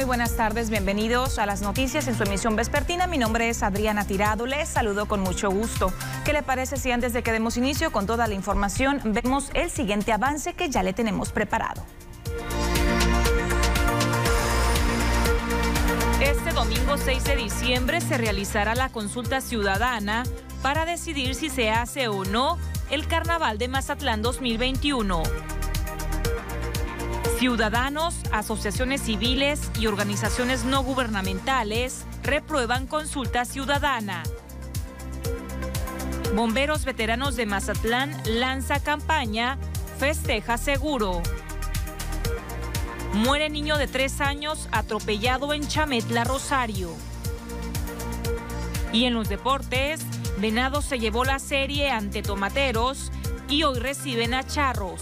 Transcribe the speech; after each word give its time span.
Muy 0.00 0.06
buenas 0.06 0.34
tardes. 0.34 0.70
Bienvenidos 0.70 1.38
a 1.38 1.44
las 1.44 1.60
noticias 1.60 2.08
en 2.08 2.14
su 2.14 2.22
emisión 2.22 2.56
vespertina. 2.56 3.06
Mi 3.06 3.18
nombre 3.18 3.50
es 3.50 3.62
Adriana 3.62 4.06
Tirado. 4.06 4.46
Les 4.46 4.66
saludo 4.66 5.04
con 5.04 5.20
mucho 5.20 5.50
gusto. 5.50 5.92
¿Qué 6.24 6.32
le 6.32 6.42
parece 6.42 6.78
si 6.78 6.90
antes 6.90 7.12
de 7.12 7.22
que 7.22 7.32
demos 7.32 7.58
inicio 7.58 7.92
con 7.92 8.06
toda 8.06 8.26
la 8.26 8.32
información 8.32 9.02
vemos 9.04 9.50
el 9.52 9.68
siguiente 9.70 10.10
avance 10.10 10.54
que 10.54 10.70
ya 10.70 10.82
le 10.82 10.94
tenemos 10.94 11.32
preparado? 11.32 11.84
Este 16.22 16.50
domingo 16.54 16.96
6 16.96 17.22
de 17.24 17.36
diciembre 17.36 18.00
se 18.00 18.16
realizará 18.16 18.74
la 18.74 18.88
consulta 18.88 19.42
ciudadana 19.42 20.22
para 20.62 20.86
decidir 20.86 21.34
si 21.34 21.50
se 21.50 21.68
hace 21.68 22.08
o 22.08 22.24
no 22.24 22.56
el 22.88 23.06
Carnaval 23.06 23.58
de 23.58 23.68
Mazatlán 23.68 24.22
2021. 24.22 25.24
Ciudadanos, 27.40 28.16
asociaciones 28.32 29.00
civiles 29.00 29.70
y 29.80 29.86
organizaciones 29.86 30.66
no 30.66 30.82
gubernamentales 30.82 32.04
reprueban 32.22 32.86
consulta 32.86 33.46
ciudadana. 33.46 34.24
Bomberos 36.34 36.84
veteranos 36.84 37.36
de 37.36 37.46
Mazatlán 37.46 38.14
lanza 38.26 38.80
campaña 38.80 39.56
Festeja 39.98 40.58
Seguro. 40.58 41.22
Muere 43.14 43.48
niño 43.48 43.78
de 43.78 43.86
tres 43.86 44.20
años 44.20 44.68
atropellado 44.70 45.54
en 45.54 45.66
Chametla, 45.66 46.24
Rosario. 46.24 46.90
Y 48.92 49.06
en 49.06 49.14
los 49.14 49.30
deportes, 49.30 50.02
Venado 50.36 50.82
se 50.82 50.98
llevó 50.98 51.24
la 51.24 51.38
serie 51.38 51.90
ante 51.90 52.20
Tomateros 52.20 53.10
y 53.48 53.62
hoy 53.62 53.78
reciben 53.78 54.34
a 54.34 54.46
Charros. 54.46 55.00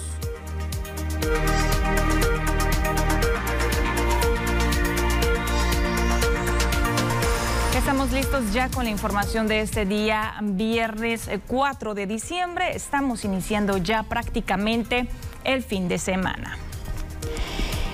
Estamos 7.89 8.13
listos 8.13 8.53
ya 8.53 8.69
con 8.69 8.85
la 8.85 8.91
información 8.91 9.49
de 9.49 9.63
este 9.63 9.87
día, 9.87 10.35
viernes 10.43 11.31
4 11.47 11.95
de 11.95 12.07
diciembre. 12.07 12.77
Estamos 12.77 13.25
iniciando 13.25 13.79
ya 13.79 14.03
prácticamente 14.03 15.09
el 15.43 15.63
fin 15.63 15.89
de 15.89 15.97
semana. 15.97 16.59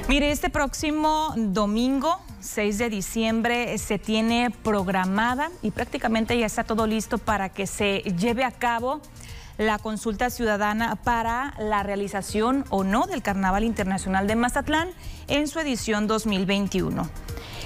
Mire, 0.09 0.33
este 0.33 0.51
próximo 0.51 1.33
domingo 1.37 2.19
6 2.41 2.79
de 2.79 2.91
diciembre 2.91 3.79
se 3.79 4.01
tiene 4.01 4.51
programada 4.65 5.53
y 5.63 5.71
prácticamente 5.71 6.37
ya 6.37 6.47
está 6.47 6.65
todo 6.65 6.89
listo 6.89 7.19
para 7.19 7.51
que 7.51 7.69
se 7.69 8.01
lleve 8.19 8.43
a 8.43 8.51
cabo 8.51 9.01
la 9.59 9.79
consulta 9.79 10.29
ciudadana 10.29 10.97
para 10.97 11.55
la 11.61 11.85
realización 11.85 12.65
o 12.71 12.83
no 12.83 13.07
del 13.07 13.23
Carnaval 13.23 13.63
Internacional 13.63 14.27
de 14.27 14.35
Mazatlán 14.35 14.89
en 15.29 15.47
su 15.47 15.61
edición 15.61 16.09
2021. 16.09 17.09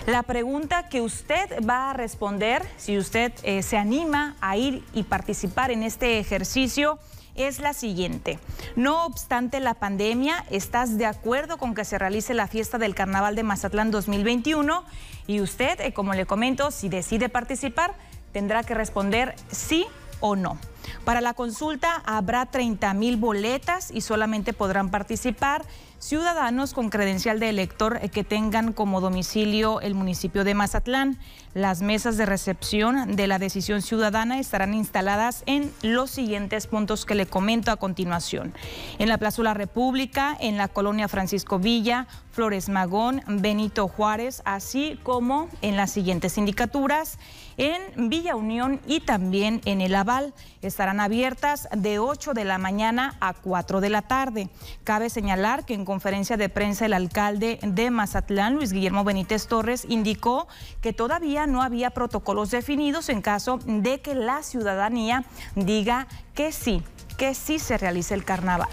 La 0.09 0.23
pregunta 0.23 0.89
que 0.89 1.03
usted 1.03 1.62
va 1.69 1.91
a 1.91 1.92
responder, 1.92 2.67
si 2.78 2.97
usted 2.97 3.31
eh, 3.42 3.62
se 3.62 3.77
anima 3.77 4.37
a 4.41 4.56
ir 4.56 4.83
y 4.95 5.03
participar 5.03 5.70
en 5.70 5.83
este 5.83 6.19
ejercicio, 6.19 6.98
es 7.34 7.59
la 7.59 7.75
siguiente. 7.75 8.39
No 8.75 9.05
obstante 9.05 9.61
la 9.61 9.75
pandemia, 9.75 10.47
¿estás 10.48 10.97
de 10.97 11.05
acuerdo 11.05 11.59
con 11.59 11.75
que 11.75 11.84
se 11.84 11.98
realice 11.98 12.33
la 12.33 12.48
fiesta 12.48 12.79
del 12.79 12.95
Carnaval 12.95 13.36
de 13.36 13.42
Mazatlán 13.42 13.91
2021? 13.91 14.83
Y 15.27 15.42
usted, 15.42 15.79
eh, 15.83 15.92
como 15.92 16.14
le 16.14 16.25
comento, 16.25 16.70
si 16.70 16.89
decide 16.89 17.29
participar, 17.29 17.95
tendrá 18.33 18.63
que 18.63 18.73
responder 18.73 19.35
sí 19.51 19.85
o 20.20 20.36
no. 20.36 20.57
Para 21.05 21.20
la 21.20 21.35
consulta 21.35 22.02
habrá 22.07 22.46
30 22.46 22.95
mil 22.95 23.19
boletas 23.19 23.90
y 23.90 24.01
solamente 24.01 24.55
podrán 24.55 24.90
participar 24.90 25.67
ciudadanos 25.98 26.75
con 26.75 26.91
credencial 26.91 27.41
de 27.41 27.48
elector 27.48 27.98
que 28.11 28.25
tengan 28.25 28.73
como 28.73 29.01
domicilio 29.01 29.81
el 29.81 29.95
municipio 29.95 30.45
de 30.45 30.55
Mazatlán. 30.55 31.19
Las 31.55 31.81
mesas 31.81 32.17
de 32.17 32.27
recepción 32.27 33.17
de 33.17 33.27
la 33.27 33.39
decisión 33.39 33.83
ciudadana 33.83 34.39
estarán 34.39 34.75
instaladas 34.75 35.42
en 35.47 35.73
los 35.83 36.11
siguientes 36.11 36.67
puntos 36.67 37.07
que 37.07 37.14
le 37.14 37.27
comento 37.27 37.70
a 37.70 37.77
continuación. 37.77 38.53
En 38.98 39.08
la 39.08 39.17
Plaza 39.17 39.39
la 39.42 39.55
República, 39.55 40.37
en 40.41 40.57
la 40.57 40.69
colonia 40.69 41.07
Francisco 41.08 41.58
Villa, 41.58 42.07
Flores 42.33 42.69
Magón, 42.69 43.23
Benito 43.27 43.89
Juárez, 43.89 44.42
así 44.45 44.98
como 45.03 45.48
en 45.63 45.77
las 45.77 45.92
siguientes 45.92 46.33
sindicaturas 46.33 47.19
en 47.58 48.08
Villa 48.08 48.36
Unión 48.36 48.80
y 48.86 49.01
también 49.01 49.61
en 49.67 49.80
el 49.80 49.95
Aval. 49.95 50.33
Estarán 50.63 51.01
abiertas 51.01 51.69
de 51.77 51.98
8 51.98 52.33
de 52.33 52.45
la 52.45 52.57
mañana 52.57 53.17
a 53.20 53.35
4 53.35 53.80
de 53.80 53.91
la 53.91 54.02
tarde. 54.02 54.48
Cabe 54.85 55.11
señalar 55.11 55.67
que 55.67 55.74
en 55.74 55.85
conferencia 55.85 56.36
de 56.36 56.48
prensa 56.48 56.86
el 56.86 56.95
alcalde 56.95 57.58
de 57.63 57.91
Mazatlán, 57.91 58.55
Luis 58.55 58.73
Guillermo 58.73 59.05
Benítez 59.05 59.46
Torres, 59.46 59.85
indicó 59.89 60.48
que 60.80 60.92
todavía 60.92 61.46
no 61.46 61.63
había 61.63 61.91
protocolos 61.91 62.51
definidos 62.51 63.08
en 63.08 63.20
caso 63.20 63.58
de 63.67 64.01
que 64.01 64.14
la 64.14 64.42
ciudadanía 64.42 65.25
diga 65.57 66.07
que 66.35 66.52
sí, 66.52 66.83
que 67.17 67.35
sí 67.35 67.58
se 67.58 67.77
realice 67.77 68.14
el 68.14 68.25
carnaval. 68.25 68.69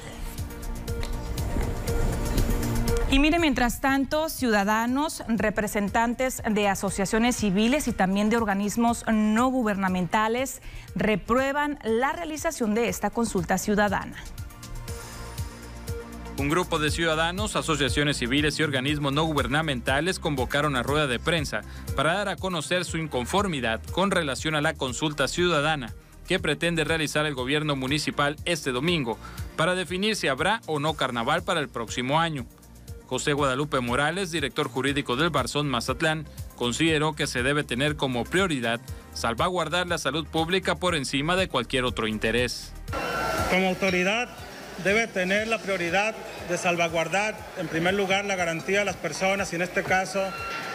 Y 3.11 3.19
mire, 3.19 3.38
mientras 3.39 3.81
tanto, 3.81 4.29
ciudadanos, 4.29 5.23
representantes 5.27 6.41
de 6.49 6.67
asociaciones 6.67 7.35
civiles 7.35 7.88
y 7.88 7.91
también 7.91 8.29
de 8.29 8.38
organismos 8.38 9.05
no 9.07 9.47
gubernamentales 9.49 10.61
reprueban 10.95 11.77
la 11.83 12.13
realización 12.13 12.73
de 12.73 12.89
esta 12.89 13.11
consulta 13.11 13.57
ciudadana. 13.59 14.17
Un 16.38 16.49
grupo 16.49 16.79
de 16.79 16.91
ciudadanos, 16.91 17.55
asociaciones 17.55 18.17
civiles 18.17 18.59
y 18.59 18.63
organismos 18.63 19.13
no 19.13 19.23
gubernamentales 19.23 20.19
convocaron 20.19 20.75
a 20.75 20.83
rueda 20.83 21.07
de 21.07 21.19
prensa 21.19 21.61
para 21.95 22.16
dar 22.16 22.27
a 22.27 22.35
conocer 22.35 22.83
su 22.83 22.97
inconformidad 22.97 23.81
con 23.91 24.11
relación 24.11 24.55
a 24.55 24.61
la 24.61 24.73
consulta 24.73 25.29
ciudadana 25.29 25.93
que 26.27 26.39
pretende 26.39 26.83
realizar 26.83 27.25
el 27.25 27.35
gobierno 27.35 27.75
municipal 27.75 28.35
este 28.45 28.72
domingo 28.72 29.17
para 29.55 29.75
definir 29.75 30.16
si 30.16 30.27
habrá 30.27 30.61
o 30.66 30.79
no 30.79 30.95
carnaval 30.95 31.43
para 31.43 31.61
el 31.61 31.69
próximo 31.69 32.19
año. 32.19 32.45
José 33.07 33.33
Guadalupe 33.33 33.79
Morales, 33.81 34.31
director 34.31 34.67
jurídico 34.67 35.16
del 35.16 35.29
Barzón 35.29 35.67
Mazatlán, 35.67 36.25
consideró 36.55 37.13
que 37.13 37.27
se 37.27 37.43
debe 37.43 37.63
tener 37.63 37.95
como 37.95 38.23
prioridad 38.23 38.79
salvaguardar 39.13 39.88
la 39.88 39.97
salud 39.97 40.25
pública 40.25 40.75
por 40.75 40.95
encima 40.95 41.35
de 41.35 41.47
cualquier 41.47 41.83
otro 41.83 42.07
interés. 42.07 42.73
Como 43.51 43.69
autoridad 43.69 44.29
debe 44.83 45.07
tener 45.07 45.47
la 45.47 45.59
prioridad 45.59 46.16
de 46.49 46.57
salvaguardar 46.57 47.35
en 47.57 47.67
primer 47.67 47.93
lugar 47.93 48.25
la 48.25 48.35
garantía 48.35 48.79
de 48.79 48.85
las 48.85 48.95
personas 48.95 49.53
y 49.53 49.55
en 49.55 49.61
este 49.61 49.83
caso 49.83 50.22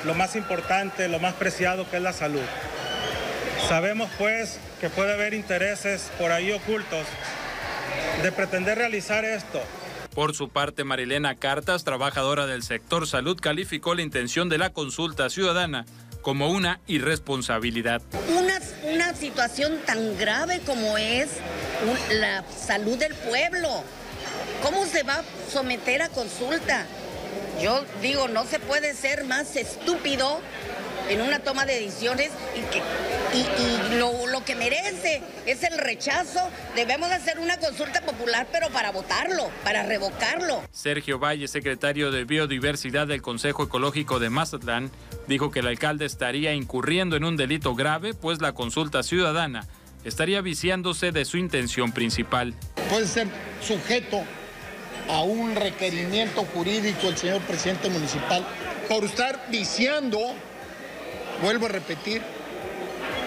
lo 0.05 0.15
más 0.15 0.37
importante, 0.37 1.09
lo 1.09 1.19
más 1.19 1.35
preciado 1.35 1.89
que 1.91 1.97
es 1.97 2.03
la 2.03 2.13
salud. 2.13 2.41
Sabemos 3.69 4.09
pues 4.19 4.59
que 4.81 4.89
puede 4.89 5.13
haber 5.13 5.35
intereses 5.35 6.11
por 6.19 6.33
ahí 6.33 6.53
ocultos 6.53 7.07
de 8.23 8.33
pretender 8.33 8.79
realizar 8.79 9.25
esto 9.25 9.61
por 10.15 10.35
su 10.35 10.49
parte, 10.49 10.85
Marilena 10.85 11.37
Cartas, 11.37 11.85
trabajadora 11.85 12.47
del 12.47 12.63
sector 12.63 13.07
salud, 13.07 13.39
calificó 13.41 13.95
la 13.95 14.03
intención 14.03 14.49
de 14.49 14.59
la 14.59 14.73
consulta 14.73 15.31
ciudadana 15.31 15.87
como 16.23 16.51
una 16.51 16.81
irresponsabilidad. 16.87 18.03
Una, 18.37 18.59
una 18.93 19.15
situación 19.15 19.79
tan 19.87 20.19
grave 20.19 20.61
como 20.67 20.99
es 20.99 21.31
la 22.13 22.45
salud 22.49 22.99
del 22.99 23.15
pueblo. 23.15 23.83
¿Cómo 24.63 24.85
se 24.87 25.03
va 25.03 25.15
a 25.15 25.25
someter 25.51 26.03
a 26.03 26.09
consulta? 26.09 26.87
Yo 27.63 27.85
digo, 28.03 28.29
no 28.29 28.45
se 28.47 28.59
puede 28.59 28.95
ser 28.95 29.25
más 29.25 29.57
estúpido 29.57 30.41
en 31.09 31.21
una 31.21 31.41
toma 31.41 31.67
de 31.67 31.81
decisiones 31.81 32.31
y, 32.57 32.61
que, 32.73 32.83
y, 33.35 33.99
lo, 33.99 34.45
que 34.45 34.55
merece 34.55 35.23
es 35.47 35.63
el 35.63 35.77
rechazo. 35.79 36.41
Debemos 36.75 37.11
hacer 37.11 37.39
una 37.39 37.59
consulta 37.59 38.01
popular, 38.01 38.47
pero 38.51 38.71
para 38.71 38.91
votarlo, 38.91 39.51
para 39.65 39.83
revocarlo. 39.83 40.63
Sergio 40.73 41.19
Valle, 41.19 41.47
secretario 41.47 42.11
de 42.11 42.25
Biodiversidad 42.25 43.07
del 43.07 43.23
Consejo 43.23 43.65
Ecológico 43.65 44.19
de 44.19 44.31
Mazatlán, 44.31 44.91
dijo 45.29 45.51
que 45.51 45.61
el 45.61 45.67
alcalde 45.67 46.07
estaría 46.07 46.55
incurriendo 46.55 47.17
en 47.17 47.25
un 47.25 47.37
delito 47.37 47.75
grave, 47.75 48.15
pues 48.15 48.41
la 48.41 48.53
consulta 48.53 49.03
ciudadana 49.03 49.67
estaría 50.05 50.41
viciándose 50.41 51.13
de 51.13 51.25
su 51.25 51.37
intención 51.37 51.93
principal. 51.93 52.55
Puede 52.89 53.07
ser 53.07 53.29
sujeto 53.61 54.23
a 55.09 55.23
un 55.23 55.55
requerimiento 55.55 56.45
jurídico 56.55 57.09
el 57.09 57.17
señor 57.17 57.41
presidente 57.43 57.91
municipal 57.91 58.47
por 58.89 59.05
estar 59.05 59.47
viciando 59.51 60.19
vuelvo 61.43 61.67
a 61.67 61.69
repetir, 61.71 62.23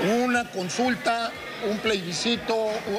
una 0.03 0.49
consulta, 0.49 1.31
un 1.69 1.77
plebiscito, 1.79 2.55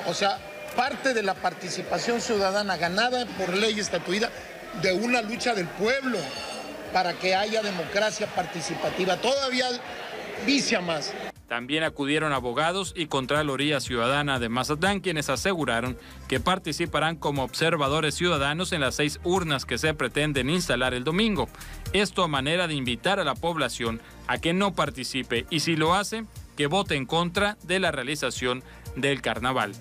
o 0.06 0.14
sea, 0.14 0.38
parte 0.74 1.14
de 1.14 1.22
la 1.22 1.34
participación 1.34 2.20
ciudadana 2.20 2.76
ganada 2.76 3.26
por 3.38 3.56
ley 3.56 3.78
estatuida 3.78 4.30
de 4.82 4.92
una 4.92 5.22
lucha 5.22 5.54
del 5.54 5.66
pueblo 5.66 6.18
para 6.92 7.12
que 7.14 7.34
haya 7.34 7.62
democracia 7.62 8.26
participativa. 8.26 9.16
Todavía 9.16 9.66
vicia 10.46 10.80
más. 10.80 11.12
También 11.48 11.84
acudieron 11.84 12.32
abogados 12.32 12.94
y 12.96 13.06
Contraloría 13.06 13.78
Ciudadana 13.78 14.38
de 14.38 14.48
Mazatlán, 14.48 15.00
quienes 15.00 15.28
aseguraron 15.28 15.98
que 16.26 16.40
participarán 16.40 17.16
como 17.16 17.44
observadores 17.44 18.14
ciudadanos 18.14 18.72
en 18.72 18.80
las 18.80 18.94
seis 18.94 19.20
urnas 19.24 19.66
que 19.66 19.76
se 19.76 19.92
pretenden 19.92 20.48
instalar 20.48 20.94
el 20.94 21.04
domingo. 21.04 21.48
Esto 21.92 22.24
a 22.24 22.28
manera 22.28 22.66
de 22.66 22.74
invitar 22.74 23.20
a 23.20 23.24
la 23.24 23.34
población 23.34 24.00
a 24.26 24.38
que 24.38 24.54
no 24.54 24.74
participe 24.74 25.46
y 25.50 25.60
si 25.60 25.76
lo 25.76 25.94
hace, 25.94 26.24
que 26.56 26.66
vote 26.66 26.96
en 26.96 27.06
contra 27.06 27.56
de 27.62 27.80
la 27.80 27.90
realización 27.90 28.62
del 28.96 29.22
carnaval. 29.22 29.72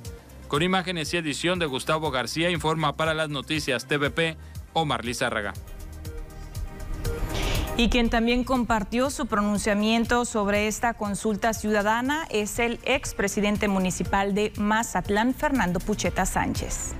Con 0.47 0.61
imágenes 0.61 1.13
y 1.13 1.17
edición 1.17 1.59
de 1.59 1.65
Gustavo 1.65 2.11
García, 2.11 2.49
informa 2.49 2.95
para 2.95 3.13
las 3.13 3.29
noticias 3.29 3.87
TVP 3.87 4.37
Omar 4.73 5.05
Lizárraga. 5.05 5.53
Y 7.75 7.89
quien 7.89 8.11
también 8.11 8.43
compartió 8.43 9.09
su 9.09 9.25
pronunciamiento 9.25 10.25
sobre 10.25 10.67
esta 10.67 10.93
consulta 10.93 11.53
ciudadana 11.53 12.27
es 12.29 12.59
el 12.59 12.79
expresidente 12.83 13.67
municipal 13.67 14.35
de 14.35 14.53
Mazatlán, 14.57 15.33
Fernando 15.33 15.79
Pucheta 15.79 16.27
Sánchez. 16.27 16.93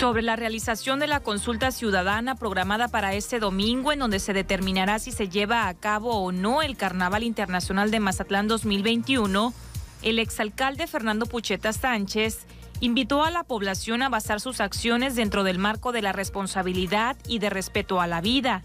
Sobre 0.00 0.22
la 0.22 0.34
realización 0.34 0.98
de 0.98 1.06
la 1.06 1.20
consulta 1.20 1.70
ciudadana 1.70 2.34
programada 2.34 2.88
para 2.88 3.12
este 3.12 3.38
domingo, 3.38 3.92
en 3.92 3.98
donde 3.98 4.18
se 4.18 4.32
determinará 4.32 4.98
si 4.98 5.12
se 5.12 5.28
lleva 5.28 5.68
a 5.68 5.74
cabo 5.74 6.24
o 6.24 6.32
no 6.32 6.62
el 6.62 6.78
Carnaval 6.78 7.22
Internacional 7.22 7.90
de 7.90 8.00
Mazatlán 8.00 8.48
2021, 8.48 9.52
el 10.00 10.18
exalcalde 10.18 10.86
Fernando 10.86 11.26
Pucheta 11.26 11.74
Sánchez 11.74 12.46
invitó 12.80 13.24
a 13.24 13.30
la 13.30 13.44
población 13.44 14.00
a 14.00 14.08
basar 14.08 14.40
sus 14.40 14.62
acciones 14.62 15.16
dentro 15.16 15.44
del 15.44 15.58
marco 15.58 15.92
de 15.92 16.00
la 16.00 16.12
responsabilidad 16.12 17.18
y 17.28 17.38
de 17.38 17.50
respeto 17.50 18.00
a 18.00 18.06
la 18.06 18.22
vida. 18.22 18.62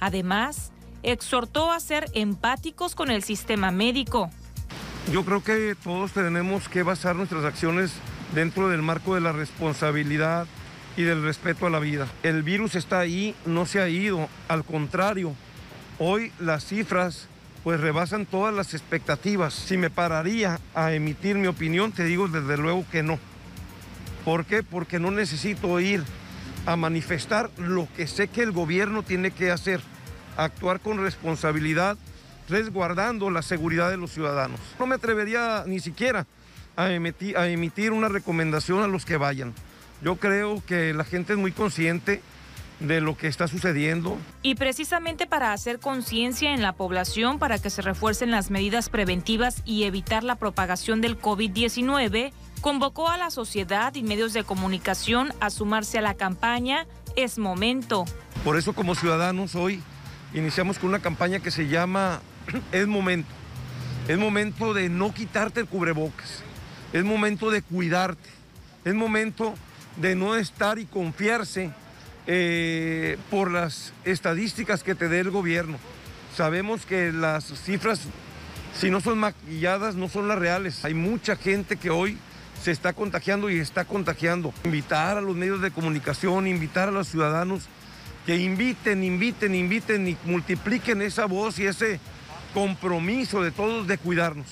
Además, 0.00 0.72
exhortó 1.04 1.70
a 1.70 1.78
ser 1.78 2.06
empáticos 2.12 2.96
con 2.96 3.12
el 3.12 3.22
sistema 3.22 3.70
médico. 3.70 4.30
Yo 5.12 5.24
creo 5.24 5.44
que 5.44 5.76
todos 5.80 6.10
tenemos 6.10 6.68
que 6.68 6.82
basar 6.82 7.14
nuestras 7.14 7.44
acciones 7.44 7.92
dentro 8.34 8.68
del 8.68 8.82
marco 8.82 9.14
de 9.14 9.20
la 9.20 9.30
responsabilidad 9.30 10.48
y 10.96 11.02
del 11.02 11.22
respeto 11.22 11.66
a 11.66 11.70
la 11.70 11.78
vida. 11.78 12.08
El 12.22 12.42
virus 12.42 12.74
está 12.74 13.00
ahí, 13.00 13.34
no 13.46 13.66
se 13.66 13.80
ha 13.80 13.88
ido, 13.88 14.28
al 14.48 14.64
contrario, 14.64 15.34
hoy 15.98 16.32
las 16.38 16.64
cifras 16.64 17.28
pues 17.64 17.80
rebasan 17.80 18.26
todas 18.26 18.54
las 18.54 18.74
expectativas. 18.74 19.54
Si 19.54 19.76
me 19.76 19.90
pararía 19.90 20.58
a 20.74 20.92
emitir 20.92 21.36
mi 21.36 21.46
opinión, 21.46 21.92
te 21.92 22.04
digo 22.04 22.28
desde 22.28 22.56
luego 22.56 22.84
que 22.90 23.02
no. 23.02 23.18
¿Por 24.24 24.44
qué? 24.44 24.62
Porque 24.62 24.98
no 24.98 25.10
necesito 25.10 25.78
ir 25.80 26.02
a 26.66 26.76
manifestar 26.76 27.50
lo 27.56 27.88
que 27.96 28.06
sé 28.06 28.28
que 28.28 28.42
el 28.42 28.52
gobierno 28.52 29.02
tiene 29.02 29.30
que 29.30 29.50
hacer, 29.50 29.80
actuar 30.36 30.80
con 30.80 30.98
responsabilidad, 30.98 31.96
resguardando 32.48 33.30
la 33.30 33.42
seguridad 33.42 33.90
de 33.90 33.96
los 33.96 34.12
ciudadanos. 34.12 34.60
No 34.78 34.86
me 34.86 34.96
atrevería 34.96 35.64
ni 35.66 35.80
siquiera 35.80 36.26
a 36.76 36.90
emitir, 36.92 37.36
a 37.36 37.48
emitir 37.48 37.92
una 37.92 38.08
recomendación 38.08 38.82
a 38.82 38.88
los 38.88 39.04
que 39.04 39.16
vayan. 39.16 39.54
Yo 40.02 40.16
creo 40.16 40.62
que 40.66 40.92
la 40.94 41.04
gente 41.04 41.34
es 41.34 41.38
muy 41.38 41.52
consciente 41.52 42.22
de 42.80 43.00
lo 43.00 43.16
que 43.16 43.28
está 43.28 43.46
sucediendo. 43.46 44.18
Y 44.42 44.56
precisamente 44.56 45.28
para 45.28 45.52
hacer 45.52 45.78
conciencia 45.78 46.52
en 46.52 46.62
la 46.62 46.72
población 46.72 47.38
para 47.38 47.58
que 47.58 47.70
se 47.70 47.82
refuercen 47.82 48.32
las 48.32 48.50
medidas 48.50 48.88
preventivas 48.88 49.62
y 49.64 49.84
evitar 49.84 50.24
la 50.24 50.34
propagación 50.34 51.00
del 51.00 51.20
COVID-19, 51.20 52.32
convocó 52.60 53.08
a 53.08 53.16
la 53.16 53.30
sociedad 53.30 53.94
y 53.94 54.02
medios 54.02 54.32
de 54.32 54.42
comunicación 54.42 55.32
a 55.40 55.50
sumarse 55.50 55.98
a 55.98 56.02
la 56.02 56.14
campaña 56.14 56.86
Es 57.14 57.38
Momento. 57.38 58.04
Por 58.42 58.56
eso 58.56 58.72
como 58.72 58.96
ciudadanos 58.96 59.54
hoy 59.54 59.80
iniciamos 60.34 60.78
con 60.78 60.88
una 60.88 60.98
campaña 60.98 61.38
que 61.38 61.52
se 61.52 61.68
llama 61.68 62.20
Es 62.72 62.88
Momento. 62.88 63.30
Es 64.08 64.18
momento 64.18 64.74
de 64.74 64.88
no 64.88 65.14
quitarte 65.14 65.60
el 65.60 65.68
cubrebocas. 65.68 66.42
Es 66.92 67.04
momento 67.04 67.52
de 67.52 67.62
cuidarte. 67.62 68.28
Es 68.84 68.94
momento 68.94 69.54
de 69.96 70.14
no 70.14 70.36
estar 70.36 70.78
y 70.78 70.86
confiarse 70.86 71.70
eh, 72.26 73.18
por 73.30 73.50
las 73.50 73.92
estadísticas 74.04 74.82
que 74.82 74.94
te 74.94 75.08
dé 75.08 75.20
el 75.20 75.30
gobierno. 75.30 75.78
Sabemos 76.36 76.86
que 76.86 77.12
las 77.12 77.44
cifras, 77.44 78.00
si 78.74 78.90
no 78.90 79.00
son 79.00 79.18
maquilladas, 79.18 79.94
no 79.94 80.08
son 80.08 80.28
las 80.28 80.38
reales. 80.38 80.84
Hay 80.84 80.94
mucha 80.94 81.36
gente 81.36 81.76
que 81.76 81.90
hoy 81.90 82.16
se 82.62 82.70
está 82.70 82.92
contagiando 82.92 83.50
y 83.50 83.58
está 83.58 83.84
contagiando. 83.84 84.54
Invitar 84.64 85.18
a 85.18 85.20
los 85.20 85.36
medios 85.36 85.60
de 85.60 85.70
comunicación, 85.70 86.46
invitar 86.46 86.88
a 86.88 86.92
los 86.92 87.08
ciudadanos 87.08 87.64
que 88.24 88.36
inviten, 88.36 89.02
inviten, 89.02 89.54
inviten 89.54 90.08
y 90.08 90.16
multipliquen 90.24 91.02
esa 91.02 91.26
voz 91.26 91.58
y 91.58 91.66
ese 91.66 91.98
compromiso 92.54 93.42
de 93.42 93.50
todos 93.50 93.86
de 93.88 93.98
cuidarnos. 93.98 94.46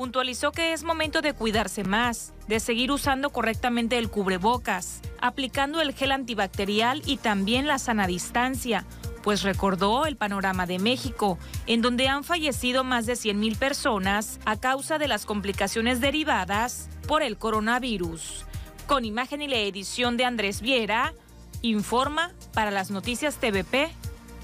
Puntualizó 0.00 0.50
que 0.50 0.72
es 0.72 0.82
momento 0.82 1.20
de 1.20 1.34
cuidarse 1.34 1.84
más, 1.84 2.32
de 2.48 2.58
seguir 2.58 2.90
usando 2.90 3.28
correctamente 3.28 3.98
el 3.98 4.08
cubrebocas, 4.08 5.02
aplicando 5.20 5.82
el 5.82 5.92
gel 5.92 6.12
antibacterial 6.12 7.02
y 7.04 7.18
también 7.18 7.66
la 7.66 7.78
sana 7.78 8.06
distancia, 8.06 8.86
pues 9.22 9.42
recordó 9.42 10.06
el 10.06 10.16
panorama 10.16 10.64
de 10.64 10.78
México, 10.78 11.38
en 11.66 11.82
donde 11.82 12.08
han 12.08 12.24
fallecido 12.24 12.82
más 12.82 13.04
de 13.04 13.12
100.000 13.12 13.58
personas 13.58 14.40
a 14.46 14.56
causa 14.58 14.96
de 14.96 15.06
las 15.06 15.26
complicaciones 15.26 16.00
derivadas 16.00 16.88
por 17.06 17.22
el 17.22 17.36
coronavirus. 17.36 18.46
Con 18.86 19.04
imagen 19.04 19.42
y 19.42 19.48
la 19.48 19.58
edición 19.58 20.16
de 20.16 20.24
Andrés 20.24 20.62
Viera, 20.62 21.12
informa 21.60 22.32
para 22.54 22.70
las 22.70 22.90
noticias 22.90 23.36
TVP 23.36 23.90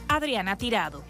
Adriana 0.09 0.59
Tirado. 0.59 1.03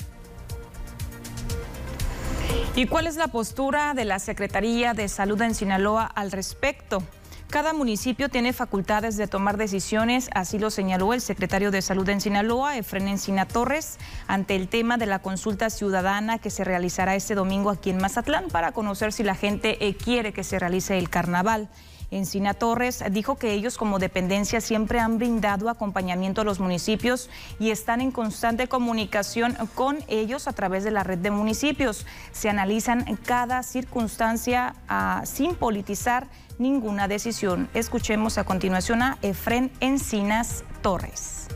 ¿Y 2.76 2.88
cuál 2.88 3.06
es 3.06 3.16
la 3.16 3.28
postura 3.28 3.94
de 3.94 4.04
la 4.04 4.18
Secretaría 4.18 4.92
de 4.92 5.08
Salud 5.08 5.40
en 5.40 5.54
Sinaloa 5.54 6.04
al 6.04 6.30
respecto? 6.30 7.02
Cada 7.48 7.72
municipio 7.72 8.28
tiene 8.28 8.52
facultades 8.52 9.16
de 9.16 9.26
tomar 9.26 9.56
decisiones, 9.56 10.28
así 10.34 10.58
lo 10.58 10.70
señaló 10.70 11.14
el 11.14 11.22
secretario 11.22 11.70
de 11.70 11.80
Salud 11.80 12.06
en 12.10 12.20
Sinaloa, 12.20 12.76
Efren 12.76 13.08
Encina 13.08 13.48
Torres, 13.48 13.96
ante 14.26 14.56
el 14.56 14.68
tema 14.68 14.98
de 14.98 15.06
la 15.06 15.20
consulta 15.20 15.70
ciudadana 15.70 16.36
que 16.36 16.50
se 16.50 16.64
realizará 16.64 17.14
este 17.14 17.34
domingo 17.34 17.70
aquí 17.70 17.88
en 17.88 17.96
Mazatlán 17.96 18.48
para 18.48 18.72
conocer 18.72 19.10
si 19.14 19.22
la 19.22 19.34
gente 19.34 19.86
eh, 19.86 19.96
quiere 19.96 20.34
que 20.34 20.44
se 20.44 20.58
realice 20.58 20.98
el 20.98 21.08
carnaval. 21.08 21.70
Encina 22.10 22.54
Torres 22.54 23.02
dijo 23.10 23.36
que 23.36 23.52
ellos 23.52 23.76
como 23.76 23.98
dependencia 23.98 24.60
siempre 24.60 25.00
han 25.00 25.18
brindado 25.18 25.68
acompañamiento 25.68 26.40
a 26.40 26.44
los 26.44 26.60
municipios 26.60 27.28
y 27.58 27.70
están 27.70 28.00
en 28.00 28.12
constante 28.12 28.68
comunicación 28.68 29.56
con 29.74 29.98
ellos 30.06 30.46
a 30.46 30.52
través 30.52 30.84
de 30.84 30.92
la 30.92 31.02
red 31.02 31.18
de 31.18 31.30
municipios. 31.30 32.06
Se 32.32 32.48
analizan 32.48 33.16
cada 33.24 33.62
circunstancia 33.62 34.74
ah, 34.88 35.22
sin 35.24 35.54
politizar 35.54 36.28
ninguna 36.58 37.08
decisión. 37.08 37.68
Escuchemos 37.74 38.38
a 38.38 38.44
continuación 38.44 39.02
a 39.02 39.18
Efren 39.22 39.70
Encinas 39.80 40.64
Torres. 40.82 41.48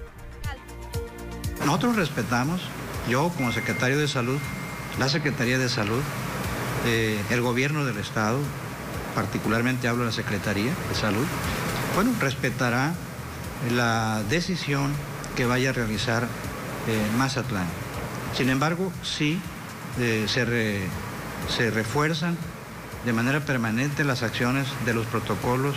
Nosotros 1.64 1.96
respetamos, 1.96 2.62
yo 3.08 3.30
como 3.36 3.52
secretario 3.52 3.98
de 3.98 4.08
Salud, 4.08 4.38
la 4.98 5.08
Secretaría 5.08 5.58
de 5.58 5.68
Salud, 5.68 6.02
eh, 6.86 7.22
el 7.30 7.42
gobierno 7.42 7.84
del 7.84 7.98
Estado, 7.98 8.38
particularmente 9.20 9.86
hablo 9.86 10.04
de 10.04 10.06
la 10.06 10.16
Secretaría 10.16 10.72
de 10.88 10.94
Salud, 10.94 11.26
bueno, 11.94 12.10
respetará 12.20 12.94
la 13.70 14.22
decisión 14.30 14.92
que 15.36 15.44
vaya 15.44 15.70
a 15.70 15.72
realizar 15.74 16.22
eh, 16.22 17.16
Mazatlán. 17.18 17.66
Sin 18.34 18.48
embargo, 18.48 18.90
sí 19.02 19.38
eh, 19.98 20.24
se, 20.26 20.86
se 21.54 21.70
refuerzan 21.70 22.38
de 23.04 23.12
manera 23.12 23.40
permanente 23.40 24.04
las 24.04 24.22
acciones 24.22 24.66
de 24.86 24.94
los 24.94 25.04
protocolos 25.04 25.76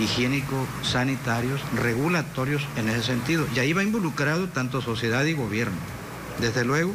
higiénicos, 0.00 0.66
sanitarios, 0.82 1.60
regulatorios 1.72 2.66
en 2.76 2.88
ese 2.88 3.04
sentido. 3.04 3.46
Y 3.54 3.60
ahí 3.60 3.74
va 3.74 3.84
involucrado 3.84 4.48
tanto 4.48 4.82
sociedad 4.82 5.24
y 5.24 5.34
gobierno, 5.34 5.76
desde 6.40 6.64
luego. 6.64 6.92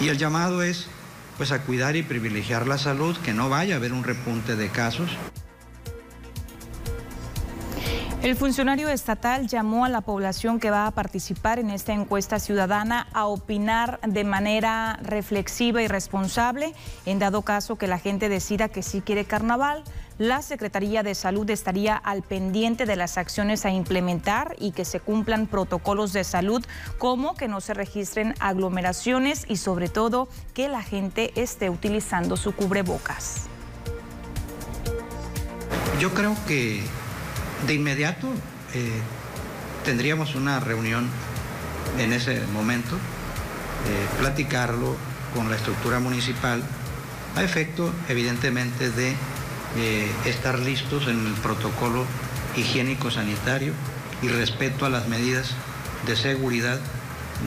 Y 0.00 0.06
el 0.06 0.18
llamado 0.18 0.62
es 0.62 0.86
pues 1.36 1.52
a 1.52 1.62
cuidar 1.62 1.96
y 1.96 2.02
privilegiar 2.02 2.66
la 2.66 2.78
salud, 2.78 3.16
que 3.18 3.32
no 3.32 3.48
vaya 3.48 3.74
a 3.74 3.76
haber 3.78 3.92
un 3.92 4.04
repunte 4.04 4.56
de 4.56 4.68
casos. 4.68 5.10
El 8.24 8.36
funcionario 8.36 8.88
estatal 8.88 9.48
llamó 9.48 9.84
a 9.84 9.90
la 9.90 10.00
población 10.00 10.58
que 10.58 10.70
va 10.70 10.86
a 10.86 10.90
participar 10.92 11.58
en 11.58 11.68
esta 11.68 11.92
encuesta 11.92 12.38
ciudadana 12.38 13.06
a 13.12 13.26
opinar 13.26 14.00
de 14.00 14.24
manera 14.24 14.98
reflexiva 15.02 15.82
y 15.82 15.88
responsable. 15.88 16.72
En 17.04 17.18
dado 17.18 17.42
caso 17.42 17.76
que 17.76 17.86
la 17.86 17.98
gente 17.98 18.30
decida 18.30 18.70
que 18.70 18.82
sí 18.82 19.02
quiere 19.02 19.26
carnaval, 19.26 19.84
la 20.18 20.42
Secretaría 20.42 21.02
de 21.02 21.14
Salud 21.14 21.48
estaría 21.50 21.96
al 21.96 22.22
pendiente 22.22 22.86
de 22.86 22.96
las 22.96 23.18
acciones 23.18 23.64
a 23.64 23.70
implementar 23.70 24.54
y 24.58 24.72
que 24.72 24.84
se 24.84 25.00
cumplan 25.00 25.46
protocolos 25.46 26.12
de 26.12 26.24
salud 26.24 26.64
como 26.98 27.34
que 27.34 27.48
no 27.48 27.60
se 27.60 27.74
registren 27.74 28.34
aglomeraciones 28.38 29.44
y 29.48 29.56
sobre 29.56 29.88
todo 29.88 30.28
que 30.54 30.68
la 30.68 30.82
gente 30.82 31.32
esté 31.34 31.68
utilizando 31.68 32.36
su 32.36 32.52
cubrebocas. 32.52 33.46
Yo 35.98 36.12
creo 36.14 36.36
que 36.46 36.82
de 37.66 37.74
inmediato 37.74 38.28
eh, 38.74 39.00
tendríamos 39.84 40.34
una 40.34 40.60
reunión 40.60 41.08
en 41.98 42.12
ese 42.12 42.40
momento, 42.52 42.96
eh, 42.96 44.18
platicarlo 44.20 44.96
con 45.34 45.50
la 45.50 45.56
estructura 45.56 45.98
municipal 45.98 46.62
a 47.36 47.42
efecto 47.42 47.92
evidentemente 48.08 48.90
de 48.90 49.14
estar 50.24 50.58
listos 50.58 51.08
en 51.08 51.26
el 51.26 51.32
protocolo 51.34 52.04
higiénico 52.56 53.10
sanitario 53.10 53.72
y 54.22 54.28
respeto 54.28 54.86
a 54.86 54.88
las 54.88 55.08
medidas 55.08 55.50
de 56.06 56.16
seguridad 56.16 56.78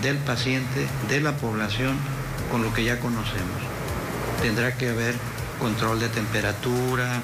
del 0.02 0.18
paciente, 0.18 0.88
de 1.10 1.22
la 1.22 1.38
población, 1.38 1.98
con 2.52 2.64
lo 2.64 2.74
que 2.74 2.84
ya 2.84 3.00
conocemos. 3.00 3.62
Tendrá 4.42 4.76
que 4.76 4.90
haber 4.90 5.16
control 5.60 6.00
de 6.00 6.10
temperatura, 6.10 7.22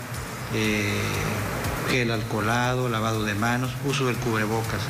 eh, 0.54 1.02
gel 1.90 2.12
alcoholado, 2.12 2.90
lavado 2.90 3.24
de 3.24 3.36
manos, 3.36 3.72
uso 3.86 4.08
del 4.08 4.16
cubrebocas. 4.18 4.82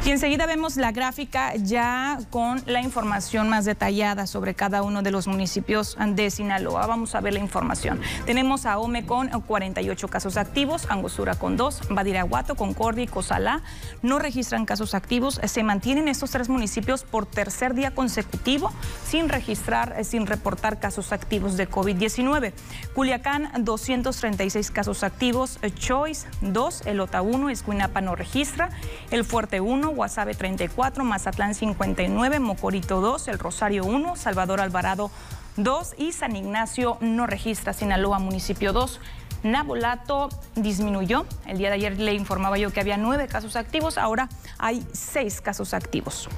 Y 0.03 0.09
enseguida 0.09 0.47
vemos 0.47 0.77
la 0.77 0.91
gráfica 0.91 1.53
ya 1.55 2.17
con 2.31 2.63
la 2.65 2.81
información 2.81 3.49
más 3.49 3.65
detallada 3.65 4.25
sobre 4.25 4.55
cada 4.55 4.81
uno 4.81 5.03
de 5.03 5.11
los 5.11 5.27
municipios 5.27 5.95
de 6.03 6.31
Sinaloa. 6.31 6.87
Vamos 6.87 7.13
a 7.13 7.21
ver 7.21 7.33
la 7.33 7.39
información. 7.39 8.01
Tenemos 8.25 8.65
a 8.65 8.79
Ome 8.79 9.05
con 9.05 9.29
48 9.29 10.07
casos 10.07 10.37
activos, 10.37 10.87
Angostura 10.89 11.35
con 11.35 11.55
2, 11.55 11.81
Badiraguato, 11.91 12.55
Concordia 12.55 13.03
y 13.03 13.07
Cozalá 13.07 13.61
no 14.01 14.17
registran 14.17 14.65
casos 14.65 14.95
activos. 14.95 15.39
Se 15.43 15.61
mantienen 15.61 16.07
estos 16.07 16.31
tres 16.31 16.49
municipios 16.49 17.03
por 17.03 17.27
tercer 17.27 17.75
día 17.75 17.91
consecutivo 17.91 18.73
sin 19.05 19.29
registrar, 19.29 19.93
eh, 19.99 20.03
sin 20.03 20.25
reportar 20.25 20.79
casos 20.79 21.11
activos 21.11 21.57
de 21.57 21.69
COVID-19. 21.69 22.53
Culiacán, 22.95 23.51
236 23.63 24.71
casos 24.71 25.03
activos, 25.03 25.59
Choice 25.75 26.27
2, 26.41 26.87
Elota 26.87 27.21
1, 27.21 27.51
Escuinapa 27.51 28.01
no 28.01 28.15
registra, 28.15 28.71
El 29.11 29.25
Fuerte 29.25 29.61
1, 29.61 29.90
Guasave 29.91 30.33
34, 30.33 31.03
Mazatlán 31.03 31.55
59, 31.55 32.39
Mocorito 32.39 33.01
2, 33.01 33.27
El 33.27 33.39
Rosario 33.39 33.85
1, 33.85 34.15
Salvador 34.15 34.61
Alvarado 34.61 35.11
2 35.57 35.95
y 35.97 36.11
San 36.11 36.35
Ignacio 36.35 36.97
no 37.01 37.27
registra, 37.27 37.73
Sinaloa 37.73 38.19
municipio 38.19 38.73
2. 38.73 38.99
Nabolato 39.43 40.29
disminuyó. 40.55 41.25
El 41.47 41.57
día 41.57 41.69
de 41.69 41.75
ayer 41.75 41.99
le 41.99 42.13
informaba 42.13 42.57
yo 42.57 42.71
que 42.71 42.79
había 42.79 42.97
nueve 42.97 43.27
casos 43.27 43.55
activos, 43.55 43.97
ahora 43.97 44.29
hay 44.57 44.85
seis 44.93 45.41
casos 45.41 45.73
activos. 45.73 46.29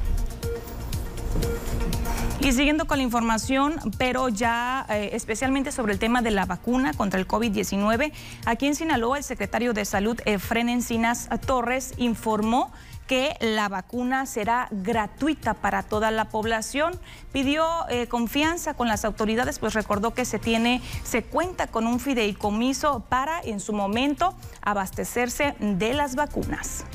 Y 2.40 2.52
siguiendo 2.52 2.88
con 2.88 2.98
la 2.98 3.04
información, 3.04 3.80
pero 3.98 4.28
ya 4.28 4.86
eh, 4.90 5.12
especialmente 5.14 5.72
sobre 5.72 5.94
el 5.94 6.00
tema 6.00 6.22
de 6.22 6.30
la 6.32 6.46
vacuna 6.46 6.92
contra 6.92 7.18
el 7.18 7.26
COVID-19, 7.26 8.12
aquí 8.46 8.68
en 8.68 8.76
Sinaloa 8.76 9.18
el 9.18 9.24
secretario 9.24 9.74
de 9.74 9.86
Salud, 9.86 10.20
Efren 10.26 10.68
Encinas 10.68 11.30
Torres, 11.46 11.94
informó 11.96 12.74
que 13.13 13.38
la 13.41 13.70
vacuna 13.70 14.25
será 14.25 14.67
gratuita 14.72 15.53
para 15.53 15.84
toda 15.84 16.10
la 16.10 16.29
población. 16.29 17.00
Pidió 17.32 17.63
eh, 17.88 18.08
confianza 18.08 18.74
con 18.74 18.88
las 18.88 19.05
autoridades, 19.05 19.60
pues 19.60 19.75
recordó 19.75 20.15
que 20.15 20.25
se 20.25 20.39
tiene, 20.39 20.82
se 21.03 21.22
cuenta 21.22 21.67
con 21.67 21.86
un 21.86 22.00
fideicomiso 22.00 23.01
para 23.10 23.39
en 23.41 23.60
su 23.60 23.72
momento 23.72 24.36
abastecerse 24.63 25.53
de 25.60 25.93
las 25.93 26.15
vacunas. 26.15 26.86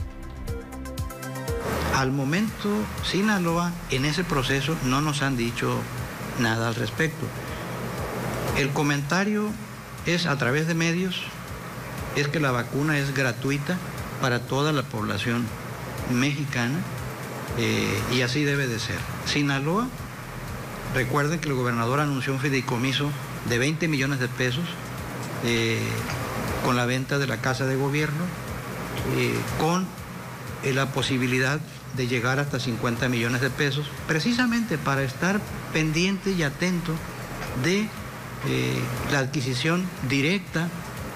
Al 1.95 2.11
momento, 2.11 2.69
Sinaloa 3.05 3.71
en 3.93 4.05
ese 4.05 4.25
proceso 4.25 4.77
no 4.87 5.01
nos 5.01 5.23
han 5.23 5.37
dicho 5.37 5.79
nada 6.41 6.67
al 6.67 6.75
respecto. 6.75 7.27
El 8.57 8.71
comentario 8.71 9.51
es 10.05 10.27
a 10.27 10.37
través 10.37 10.67
de 10.67 10.75
medios, 10.75 11.23
es 12.17 12.27
que 12.27 12.41
la 12.41 12.51
vacuna 12.51 12.99
es 12.99 13.15
gratuita 13.15 13.79
para 14.21 14.41
toda 14.41 14.73
la 14.73 14.83
población 14.83 15.47
mexicana 16.11 16.79
eh, 17.59 18.01
y 18.13 18.23
así 18.23 18.45
debe 18.45 18.67
de 18.67 18.79
ser. 18.79 18.99
Sinaloa, 19.27 19.89
recuerden 20.95 21.41
que 21.41 21.49
el 21.49 21.55
gobernador 21.55 22.01
anunció 22.01 22.33
un 22.33 22.41
fideicomiso 22.41 23.11
de 23.49 23.59
20 23.59 23.89
millones 23.89 24.21
de 24.21 24.29
pesos 24.29 24.65
eh, 25.45 25.81
con 26.65 26.77
la 26.77 26.87
venta 26.87 27.19
de 27.19 27.27
la 27.27 27.39
casa 27.39 27.67
de 27.67 27.77
gobierno, 27.77 28.25
eh, 29.17 29.35
con 29.59 29.87
la 30.65 30.93
posibilidad 30.93 31.61
de 31.97 32.09
llegar 32.09 32.41
hasta 32.41 32.59
50 32.59 33.09
millones 33.09 33.41
de 33.41 33.49
pesos, 33.49 33.87
precisamente 34.07 34.77
para 34.77 35.03
estar 35.03 35.41
pendiente 35.73 36.33
y 36.33 36.43
atento 36.43 36.93
de 37.63 37.89
la 39.11 39.21
adquisición 39.21 39.85
directa 40.09 40.69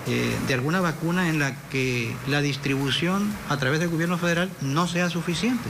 eh, 0.06 0.36
de 0.46 0.54
alguna 0.54 0.80
vacuna 0.80 1.28
en 1.28 1.38
la 1.38 1.54
que 1.70 2.14
la 2.26 2.40
distribución 2.40 3.32
a 3.48 3.56
través 3.58 3.80
del 3.80 3.88
gobierno 3.88 4.18
federal 4.18 4.50
no 4.60 4.86
sea 4.88 5.08
suficiente. 5.10 5.68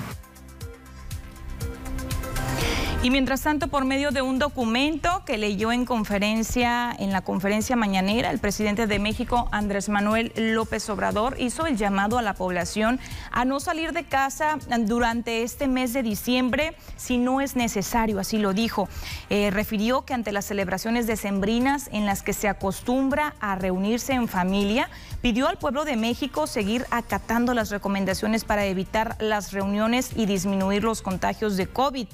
Y 3.05 3.11
mientras 3.11 3.43
tanto, 3.43 3.67
por 3.67 3.85
medio 3.85 4.13
de 4.13 4.23
un 4.23 4.39
documento 4.39 5.25
que 5.27 5.37
leyó 5.37 5.73
en 5.73 5.85
conferencia, 5.85 6.95
en 6.97 7.11
la 7.11 7.23
conferencia 7.23 7.75
mañanera, 7.75 8.31
el 8.31 8.39
presidente 8.39 8.87
de 8.87 9.01
México, 9.01 9.49
Andrés 9.51 9.89
Manuel 9.89 10.33
López 10.37 10.89
Obrador, 10.89 11.35
hizo 11.41 11.67
el 11.67 11.77
llamado 11.77 12.17
a 12.17 12.23
la 12.23 12.35
población 12.35 13.01
a 13.33 13.45
no 13.45 13.59
salir 13.59 13.93
de 13.93 14.05
casa 14.05 14.61
durante 14.83 15.43
este 15.43 15.67
mes 15.67 15.93
de 15.93 16.05
diciembre 16.05 16.77
si 16.97 17.19
no 17.19 17.41
es 17.41 17.57
necesario, 17.57 18.21
así 18.21 18.39
lo 18.39 18.53
dijo. 18.53 18.89
Eh, 19.31 19.51
refirió 19.51 20.03
que 20.03 20.15
ante 20.15 20.31
las 20.31 20.45
celebraciones 20.45 21.09
decembrinas 21.09 21.91
en 21.91 22.07
las 22.07 22.23
que 22.23 22.33
se 22.33 22.47
acostumbra 22.47 23.35
a 23.41 23.57
reunirse 23.57 24.13
en 24.13 24.29
familia, 24.29 24.89
pidió 25.23 25.49
al 25.49 25.59
pueblo 25.59 25.85
de 25.85 25.97
México 25.97 26.47
seguir 26.47 26.87
acatando 26.93 27.53
las 27.53 27.71
recomendaciones 27.71 28.45
para 28.45 28.65
evitar 28.67 29.17
las 29.19 29.51
reuniones 29.51 30.13
y 30.15 30.27
disminuir 30.27 30.85
los 30.85 31.03
contagios 31.03 31.57
de 31.57 31.67
COVID. 31.67 32.07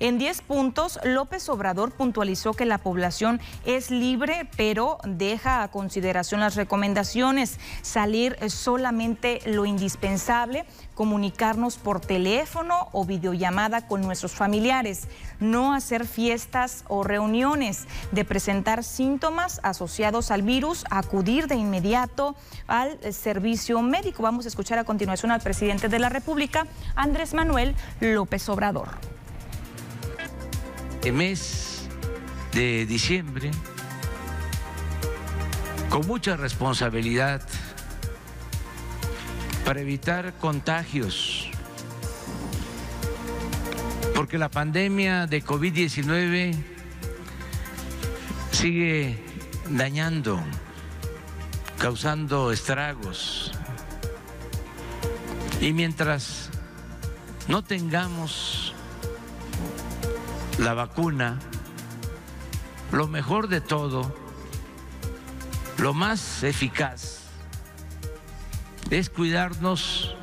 En 0.00 0.18
10 0.18 0.34
tres 0.34 0.42
puntos, 0.42 0.98
López 1.04 1.48
Obrador 1.48 1.92
puntualizó 1.92 2.54
que 2.54 2.64
la 2.64 2.78
población 2.78 3.40
es 3.64 3.92
libre, 3.92 4.48
pero 4.56 4.98
deja 5.04 5.62
a 5.62 5.70
consideración 5.70 6.40
las 6.40 6.56
recomendaciones, 6.56 7.60
salir 7.82 8.36
solamente 8.50 9.40
lo 9.46 9.64
indispensable, 9.64 10.64
comunicarnos 10.94 11.76
por 11.76 12.00
teléfono 12.00 12.88
o 12.90 13.04
videollamada 13.04 13.86
con 13.86 14.00
nuestros 14.00 14.32
familiares, 14.32 15.06
no 15.38 15.72
hacer 15.72 16.04
fiestas 16.04 16.84
o 16.88 17.04
reuniones, 17.04 17.86
de 18.10 18.24
presentar 18.24 18.82
síntomas 18.82 19.60
asociados 19.62 20.32
al 20.32 20.42
virus, 20.42 20.84
acudir 20.90 21.46
de 21.46 21.54
inmediato 21.54 22.34
al 22.66 22.98
servicio 23.12 23.82
médico. 23.82 24.24
Vamos 24.24 24.46
a 24.46 24.48
escuchar 24.48 24.78
a 24.78 24.84
continuación 24.84 25.30
al 25.30 25.42
presidente 25.42 25.88
de 25.88 25.98
la 26.00 26.08
República, 26.08 26.66
Andrés 26.96 27.34
Manuel 27.34 27.76
López 28.00 28.48
Obrador. 28.48 28.88
El 31.04 31.12
mes 31.12 31.86
de 32.52 32.86
diciembre, 32.86 33.50
con 35.90 36.06
mucha 36.06 36.34
responsabilidad, 36.34 37.46
para 39.66 39.80
evitar 39.80 40.32
contagios, 40.38 41.50
porque 44.14 44.38
la 44.38 44.48
pandemia 44.48 45.26
de 45.26 45.44
COVID-19 45.44 46.56
sigue 48.52 49.18
dañando, 49.68 50.42
causando 51.78 52.50
estragos. 52.50 53.52
Y 55.60 55.74
mientras 55.74 56.48
no 57.46 57.62
tengamos 57.62 58.73
la 60.58 60.74
vacuna, 60.74 61.38
lo 62.92 63.08
mejor 63.08 63.48
de 63.48 63.60
todo, 63.60 64.14
lo 65.78 65.94
más 65.94 66.42
eficaz, 66.42 67.20
es 68.90 69.10
cuidarnos 69.10 70.14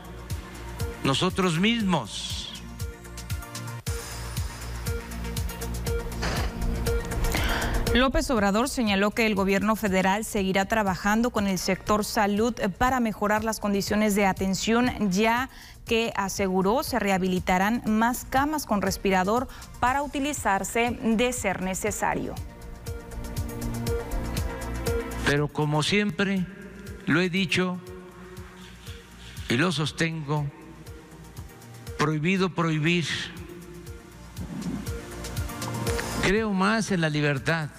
nosotros 1.04 1.60
mismos. 1.60 2.42
López 7.94 8.30
Obrador 8.32 8.70
señaló 8.70 9.12
que 9.12 9.26
el 9.26 9.36
gobierno 9.36 9.76
federal 9.76 10.24
seguirá 10.24 10.64
trabajando 10.64 11.30
con 11.30 11.46
el 11.46 11.60
sector 11.60 12.06
salud 12.06 12.56
para 12.78 13.02
mejorar 13.02 13.44
las 13.44 13.60
condiciones 13.60 14.16
de 14.16 14.26
atención, 14.26 15.12
ya 15.12 15.50
que 15.86 16.14
aseguró 16.16 16.84
se 16.84 17.00
rehabilitarán 17.00 17.82
más 17.86 18.26
camas 18.30 18.66
con 18.66 18.82
respirador 18.82 19.48
para 19.80 20.04
utilizarse 20.04 20.98
de 21.02 21.34
ser 21.34 21.62
necesario. 21.62 22.36
Pero 25.26 25.48
como 25.48 25.84
siempre 25.84 26.46
lo 27.06 27.22
he 27.22 27.30
dicho, 27.30 27.80
y 29.52 29.58
lo 29.58 29.70
sostengo, 29.74 30.46
prohibido 31.98 32.56
prohibir. 32.56 33.06
Creo 36.24 36.54
más 36.54 36.92
en 36.92 37.02
la 37.02 37.10
libertad 37.10 37.70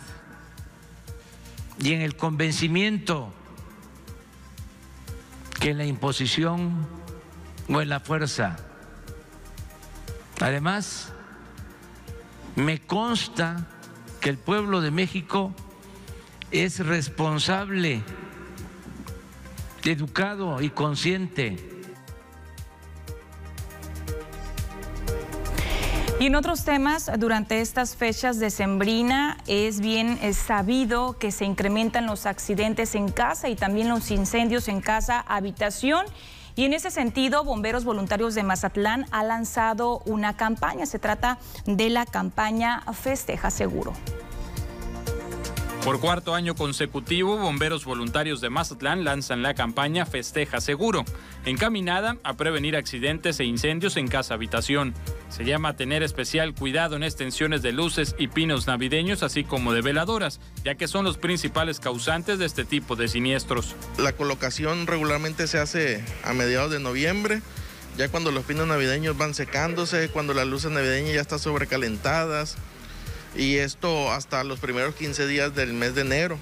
y 1.80 1.94
en 1.94 2.02
el 2.02 2.14
convencimiento 2.14 3.32
que 5.60 5.70
en 5.70 5.78
la 5.78 5.86
imposición 5.86 6.86
o 7.68 7.80
en 7.80 7.88
la 7.88 8.00
fuerza. 8.00 8.56
Además, 10.40 11.12
me 12.56 12.80
consta 12.80 13.66
que 14.20 14.30
el 14.30 14.38
pueblo 14.38 14.80
de 14.80 14.90
México 14.90 15.54
es 16.50 16.78
responsable 16.80 18.02
educado 19.90 20.60
y 20.60 20.70
consciente. 20.70 21.56
Y 26.20 26.26
en 26.26 26.36
otros 26.36 26.64
temas, 26.64 27.10
durante 27.18 27.60
estas 27.60 27.96
fechas 27.96 28.38
de 28.38 28.50
Sembrina 28.50 29.38
es 29.48 29.80
bien 29.80 30.20
sabido 30.34 31.18
que 31.18 31.32
se 31.32 31.44
incrementan 31.44 32.06
los 32.06 32.26
accidentes 32.26 32.94
en 32.94 33.10
casa 33.10 33.48
y 33.48 33.56
también 33.56 33.88
los 33.88 34.08
incendios 34.12 34.68
en 34.68 34.80
casa, 34.80 35.18
habitación. 35.26 36.06
Y 36.54 36.64
en 36.64 36.74
ese 36.74 36.90
sentido, 36.90 37.44
Bomberos 37.44 37.84
Voluntarios 37.84 38.34
de 38.34 38.42
Mazatlán 38.42 39.06
ha 39.10 39.22
lanzado 39.22 40.02
una 40.04 40.36
campaña. 40.36 40.84
Se 40.86 40.98
trata 40.98 41.38
de 41.64 41.88
la 41.88 42.04
campaña 42.04 42.82
Festeja 42.92 43.50
Seguro. 43.50 43.92
Por 45.84 45.98
cuarto 45.98 46.34
año 46.34 46.54
consecutivo, 46.54 47.36
bomberos 47.38 47.84
voluntarios 47.84 48.40
de 48.40 48.50
Mazatlán 48.50 49.02
lanzan 49.02 49.42
la 49.42 49.54
campaña 49.54 50.06
Festeja 50.06 50.60
Seguro, 50.60 51.04
encaminada 51.44 52.16
a 52.22 52.34
prevenir 52.34 52.76
accidentes 52.76 53.40
e 53.40 53.44
incendios 53.44 53.96
en 53.96 54.08
casa 54.08 54.34
habitación. 54.34 54.94
Se 55.28 55.44
llama 55.44 55.76
tener 55.76 56.02
especial 56.02 56.54
cuidado 56.54 56.96
en 56.96 57.02
extensiones 57.02 57.62
de 57.62 57.72
luces 57.72 58.14
y 58.18 58.28
pinos 58.28 58.66
navideños, 58.66 59.22
así 59.22 59.44
como 59.44 59.72
de 59.72 59.82
veladoras, 59.82 60.40
ya 60.64 60.74
que 60.74 60.88
son 60.88 61.04
los 61.04 61.18
principales 61.18 61.80
causantes 61.80 62.38
de 62.38 62.46
este 62.46 62.64
tipo 62.64 62.96
de 62.96 63.08
siniestros. 63.08 63.74
La 63.98 64.12
colocación 64.12 64.86
regularmente 64.86 65.46
se 65.46 65.58
hace 65.58 66.04
a 66.24 66.32
mediados 66.32 66.70
de 66.70 66.80
noviembre, 66.80 67.42
ya 67.96 68.08
cuando 68.08 68.30
los 68.30 68.44
pinos 68.44 68.66
navideños 68.66 69.16
van 69.18 69.34
secándose, 69.34 70.08
cuando 70.08 70.34
las 70.34 70.46
luces 70.46 70.70
navideñas 70.70 71.14
ya 71.14 71.20
están 71.20 71.38
sobrecalentadas 71.38 72.56
y 73.36 73.56
esto 73.56 74.12
hasta 74.12 74.44
los 74.44 74.60
primeros 74.60 74.94
15 74.94 75.26
días 75.26 75.54
del 75.54 75.72
mes 75.72 75.94
de 75.94 76.02
enero, 76.02 76.38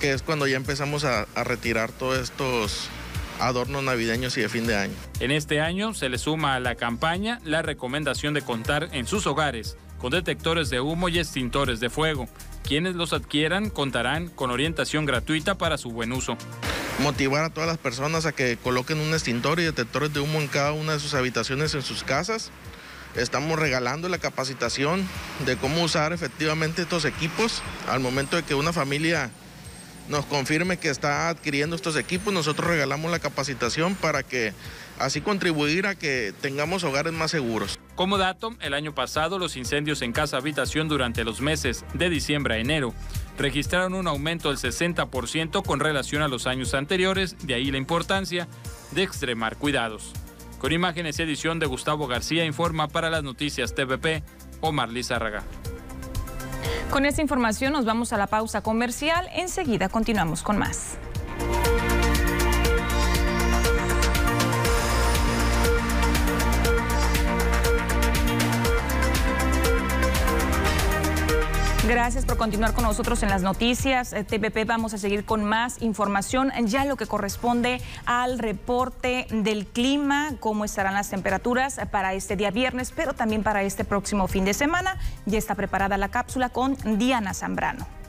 que 0.00 0.12
es 0.12 0.22
cuando 0.22 0.46
ya 0.46 0.56
empezamos 0.56 1.04
a, 1.04 1.26
retirar 1.44 1.92
todos 1.92 2.18
estos 2.18 2.88
adornos 3.40 3.82
navideños 3.82 4.36
y 4.36 4.42
de 4.42 4.48
fin 4.48 4.66
de 4.66 4.76
año. 4.76 4.94
En 5.20 5.30
este 5.30 5.60
año 5.60 5.94
se 5.94 6.08
le 6.08 6.18
suma 6.18 6.54
a 6.54 6.60
la 6.60 6.74
campaña 6.74 7.40
la 7.44 7.62
recomendación 7.62 8.34
de 8.34 8.42
contar 8.42 8.88
en 8.92 9.06
sus 9.06 9.26
hogares 9.26 9.76
con 9.98 10.10
detectores 10.10 10.70
de 10.70 10.80
humo 10.80 11.08
y 11.08 11.18
extintores 11.18 11.80
de 11.80 11.90
fuego. 11.90 12.28
Quienes 12.62 12.94
los 12.94 13.12
adquieran 13.12 13.70
contarán 13.70 14.28
con 14.28 14.50
orientación 14.50 15.04
gratuita 15.04 15.56
para 15.56 15.76
su 15.78 15.90
buen 15.90 16.12
uso. 16.12 16.36
Motivar 17.00 17.44
a 17.44 17.50
todas 17.50 17.68
las 17.68 17.78
personas 17.78 18.26
a 18.26 18.32
que 18.32 18.56
coloquen 18.56 18.98
un 18.98 19.12
extintor 19.12 19.60
y 19.60 19.64
detectores 19.64 20.12
de 20.12 20.20
humo 20.20 20.40
en 20.40 20.48
cada 20.48 20.72
una 20.72 20.92
de 20.92 21.00
sus 21.00 21.14
habitaciones 21.14 21.74
en 21.74 21.82
sus 21.82 22.04
casas 22.04 22.50
Estamos 23.16 23.58
regalando 23.58 24.08
la 24.08 24.18
capacitación 24.18 25.06
de 25.44 25.56
cómo 25.56 25.82
usar 25.82 26.12
efectivamente 26.12 26.82
estos 26.82 27.04
equipos. 27.04 27.60
Al 27.88 28.00
momento 28.00 28.36
de 28.36 28.44
que 28.44 28.54
una 28.54 28.72
familia 28.72 29.30
nos 30.10 30.26
confirme 30.26 30.76
que 30.76 30.90
está 30.90 31.28
adquiriendo 31.28 31.76
estos 31.76 31.96
equipos, 31.96 32.34
nosotros 32.34 32.68
regalamos 32.68 33.10
la 33.10 33.20
capacitación 33.20 33.94
para 33.94 34.24
que 34.24 34.52
así 34.98 35.20
contribuir 35.20 35.86
a 35.86 35.94
que 35.94 36.34
tengamos 36.40 36.84
hogares 36.84 37.12
más 37.12 37.30
seguros. 37.30 37.78
Como 37.94 38.18
dato, 38.18 38.54
el 38.60 38.74
año 38.74 38.94
pasado 38.94 39.38
los 39.38 39.56
incendios 39.56 40.02
en 40.02 40.12
casa 40.12 40.36
habitación 40.36 40.88
durante 40.88 41.24
los 41.24 41.40
meses 41.40 41.84
de 41.94 42.10
diciembre 42.10 42.54
a 42.54 42.58
enero 42.58 42.92
registraron 43.38 43.94
un 43.94 44.08
aumento 44.08 44.48
del 44.48 44.58
60% 44.58 45.64
con 45.64 45.80
relación 45.80 46.22
a 46.22 46.28
los 46.28 46.46
años 46.46 46.74
anteriores, 46.74 47.36
de 47.46 47.54
ahí 47.54 47.70
la 47.70 47.78
importancia 47.78 48.48
de 48.90 49.04
extremar 49.04 49.56
cuidados. 49.56 50.12
Con 50.58 50.72
imágenes 50.72 51.18
y 51.18 51.22
edición 51.22 51.58
de 51.58 51.66
Gustavo 51.66 52.06
García, 52.06 52.44
informa 52.44 52.88
para 52.88 53.08
las 53.10 53.22
noticias 53.22 53.74
TVP 53.74 54.22
Omar 54.60 54.90
Lizárraga. 54.90 55.44
Con 56.90 57.06
esta 57.06 57.22
información 57.22 57.72
nos 57.72 57.84
vamos 57.84 58.12
a 58.12 58.16
la 58.16 58.26
pausa 58.26 58.62
comercial. 58.62 59.28
Enseguida 59.34 59.88
continuamos 59.88 60.42
con 60.42 60.58
más. 60.58 60.98
Gracias 71.90 72.24
por 72.24 72.36
continuar 72.36 72.72
con 72.72 72.84
nosotros 72.84 73.20
en 73.24 73.30
las 73.30 73.42
noticias. 73.42 74.12
Eh, 74.12 74.22
TVP 74.22 74.64
vamos 74.64 74.94
a 74.94 74.98
seguir 74.98 75.24
con 75.24 75.42
más 75.42 75.82
información, 75.82 76.52
ya 76.66 76.84
lo 76.84 76.94
que 76.94 77.06
corresponde 77.06 77.82
al 78.06 78.38
reporte 78.38 79.26
del 79.32 79.66
clima, 79.66 80.34
cómo 80.38 80.64
estarán 80.64 80.94
las 80.94 81.10
temperaturas 81.10 81.80
para 81.90 82.14
este 82.14 82.36
día 82.36 82.52
viernes, 82.52 82.92
pero 82.94 83.12
también 83.12 83.42
para 83.42 83.64
este 83.64 83.84
próximo 83.84 84.28
fin 84.28 84.44
de 84.44 84.54
semana. 84.54 84.98
Ya 85.26 85.38
está 85.38 85.56
preparada 85.56 85.98
la 85.98 86.10
cápsula 86.10 86.50
con 86.50 86.76
Diana 86.96 87.34
Zambrano. 87.34 87.99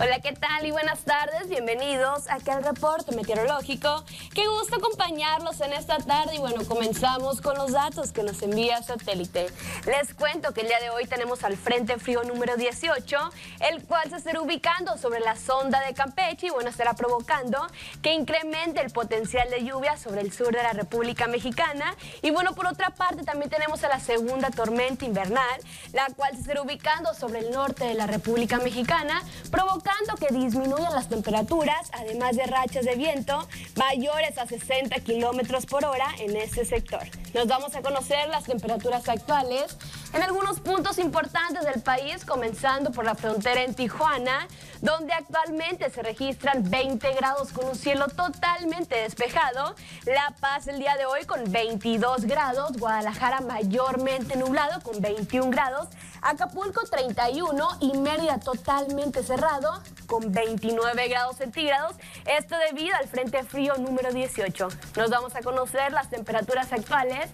Hola, 0.00 0.18
¿qué 0.18 0.32
tal? 0.32 0.66
Y 0.66 0.72
buenas 0.72 1.04
tardes. 1.04 1.48
Bienvenidos 1.48 2.28
aquí 2.28 2.50
al 2.50 2.64
reporte 2.64 3.14
meteorológico 3.14 4.04
Qué 4.34 4.48
gusto 4.48 4.74
acompañarlos 4.74 5.60
en 5.60 5.72
esta 5.74 5.98
tarde 5.98 6.34
y 6.34 6.38
bueno, 6.38 6.64
comenzamos 6.66 7.40
con 7.40 7.56
los 7.56 7.70
datos 7.70 8.10
que 8.10 8.24
nos 8.24 8.42
envía 8.42 8.82
satélite. 8.82 9.46
Les 9.86 10.12
cuento 10.12 10.52
que 10.52 10.62
el 10.62 10.66
día 10.66 10.80
de 10.80 10.90
hoy 10.90 11.06
tenemos 11.06 11.44
al 11.44 11.56
Frente 11.56 11.98
Frío 11.98 12.24
número 12.24 12.56
18, 12.56 13.16
el 13.60 13.84
cual 13.84 14.10
se 14.10 14.16
estará 14.16 14.40
ubicando 14.40 14.98
sobre 14.98 15.20
la 15.20 15.36
sonda 15.36 15.80
de 15.82 15.94
Campeche 15.94 16.48
y 16.48 16.50
bueno, 16.50 16.68
estará 16.68 16.94
provocando 16.94 17.64
que 18.02 18.12
incremente 18.12 18.80
el 18.80 18.90
potencial 18.90 19.48
de 19.50 19.62
lluvia 19.62 19.96
sobre 19.96 20.22
el 20.22 20.32
sur 20.32 20.52
de 20.52 20.64
la 20.64 20.72
República 20.72 21.28
Mexicana. 21.28 21.94
Y 22.20 22.32
bueno, 22.32 22.56
por 22.56 22.66
otra 22.66 22.90
parte 22.90 23.22
también 23.22 23.50
tenemos 23.50 23.84
a 23.84 23.88
la 23.88 24.00
segunda 24.00 24.50
tormenta 24.50 25.04
invernal, 25.04 25.60
la 25.92 26.06
cual 26.16 26.32
se 26.32 26.40
estará 26.40 26.60
ubicando 26.60 27.14
sobre 27.14 27.38
el 27.38 27.52
norte 27.52 27.84
de 27.84 27.94
la 27.94 28.08
República 28.08 28.58
Mexicana, 28.58 29.22
provocando 29.52 30.16
que 30.16 30.34
disminuyan 30.34 30.92
las 30.92 31.08
temperaturas, 31.08 31.88
además 31.92 32.34
de 32.34 32.46
rachas 32.46 32.84
de 32.84 32.96
viento 32.96 33.46
mayores 33.76 34.23
a 34.24 34.46
60 34.46 35.00
kilómetros 35.00 35.66
por 35.66 35.84
hora 35.84 36.06
en 36.18 36.34
este 36.34 36.64
sector. 36.64 37.02
Nos 37.34 37.46
vamos 37.46 37.76
a 37.76 37.82
conocer 37.82 38.26
las 38.30 38.44
temperaturas 38.44 39.06
actuales 39.06 39.76
en 40.14 40.22
algunos 40.22 40.60
puntos 40.60 40.98
importantes 40.98 41.64
del 41.64 41.82
país, 41.82 42.24
comenzando 42.24 42.90
por 42.90 43.04
la 43.04 43.14
frontera 43.14 43.62
en 43.62 43.74
Tijuana, 43.74 44.48
donde 44.80 45.12
actualmente 45.12 45.90
se 45.90 46.02
registran 46.02 46.70
20 46.70 47.12
grados 47.14 47.52
con 47.52 47.66
un 47.66 47.74
cielo 47.74 48.06
totalmente 48.08 48.94
despejado. 48.96 49.74
La 50.06 50.34
Paz 50.40 50.68
el 50.68 50.78
día 50.78 50.96
de 50.96 51.04
hoy 51.04 51.24
con 51.26 51.52
22 51.52 52.24
grados, 52.24 52.78
Guadalajara 52.78 53.40
mayormente 53.40 54.36
nublado 54.36 54.80
con 54.82 55.02
21 55.02 55.50
grados, 55.50 55.88
Acapulco 56.22 56.80
31 56.90 57.68
y 57.80 57.98
Mérida 57.98 58.40
totalmente 58.40 59.22
cerrado 59.22 59.82
con 60.06 60.32
29 60.32 61.08
grados 61.08 61.36
centígrados. 61.36 61.96
Esto 62.24 62.56
debido 62.70 62.96
al 62.96 63.08
Frente 63.08 63.42
Frío 63.42 63.74
número 63.76 64.13
18. 64.14 64.68
Nos 64.96 65.10
vamos 65.10 65.34
a 65.36 65.42
conocer 65.42 65.92
las 65.92 66.08
temperaturas 66.08 66.72
actuales 66.72 67.30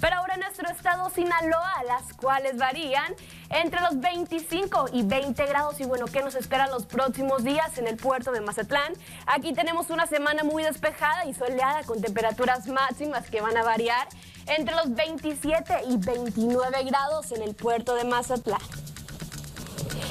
pero 0.00 0.16
ahora 0.16 0.34
en 0.34 0.40
nuestro 0.40 0.68
estado 0.68 1.08
Sinaloa, 1.10 1.82
las 1.86 2.12
cuales 2.14 2.58
varían 2.58 3.14
entre 3.50 3.80
los 3.80 3.98
25 3.98 4.90
y 4.92 5.02
20 5.02 5.46
grados. 5.46 5.80
Y 5.80 5.84
bueno, 5.84 6.06
¿qué 6.06 6.22
nos 6.22 6.34
esperan 6.34 6.70
los 6.70 6.86
próximos 6.86 7.44
días 7.44 7.78
en 7.78 7.86
el 7.86 7.96
puerto 7.96 8.32
de 8.32 8.40
Mazatlán? 8.40 8.92
Aquí 9.26 9.52
tenemos 9.54 9.90
una 9.90 10.06
semana 10.06 10.44
muy 10.44 10.62
despejada 10.62 11.24
y 11.24 11.34
soleada 11.34 11.82
con 11.84 12.00
temperaturas 12.00 12.66
máximas 12.66 13.30
que 13.30 13.40
van 13.40 13.56
a 13.56 13.62
variar 13.62 14.06
entre 14.46 14.74
los 14.74 14.94
27 14.94 15.84
y 15.88 15.96
29 15.96 16.84
grados 16.84 17.32
en 17.32 17.42
el 17.42 17.54
puerto 17.54 17.94
de 17.94 18.04
Mazatlán. 18.04 18.85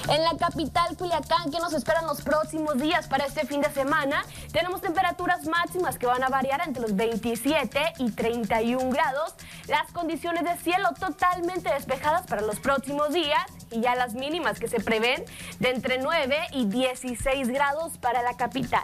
En 0.08 0.24
la 0.24 0.38
capital 0.38 0.96
Culiacán, 0.98 1.50
¿qué 1.52 1.58
nos 1.60 1.74
esperan 1.74 2.06
los 2.06 2.22
próximos 2.22 2.78
días 2.78 3.08
para 3.08 3.26
este 3.26 3.48
fin 3.48 3.62
de 3.62 3.72
semana? 3.72 4.24
Tenemos 4.52 4.82
temperaturas 4.82 5.48
máximas 5.48 5.98
que 5.98 6.06
van 6.06 6.24
a 6.24 6.30
variar 6.30 6.62
entre 6.64 6.84
los 6.84 6.96
27 6.96 7.80
y 7.98 8.12
31 8.12 8.92
grados. 8.92 9.34
Las 9.68 9.92
condiciones 9.92 10.44
de 10.44 10.58
cielo 10.58 10.90
totalmente 11.00 11.74
despejadas 11.74 12.28
para 12.28 12.44
los 12.44 12.60
próximos 12.60 13.14
días 13.14 13.46
y 13.72 13.82
ya 13.82 13.96
las 13.96 14.14
mínimas 14.14 14.60
que 14.60 14.68
se 14.68 14.80
prevén 14.80 15.26
de 15.60 15.72
entre 15.72 15.98
9 15.98 16.38
y 16.52 16.66
16 16.66 17.48
grados 17.50 17.98
para 17.98 18.22
la 18.22 18.38
capital. 18.38 18.84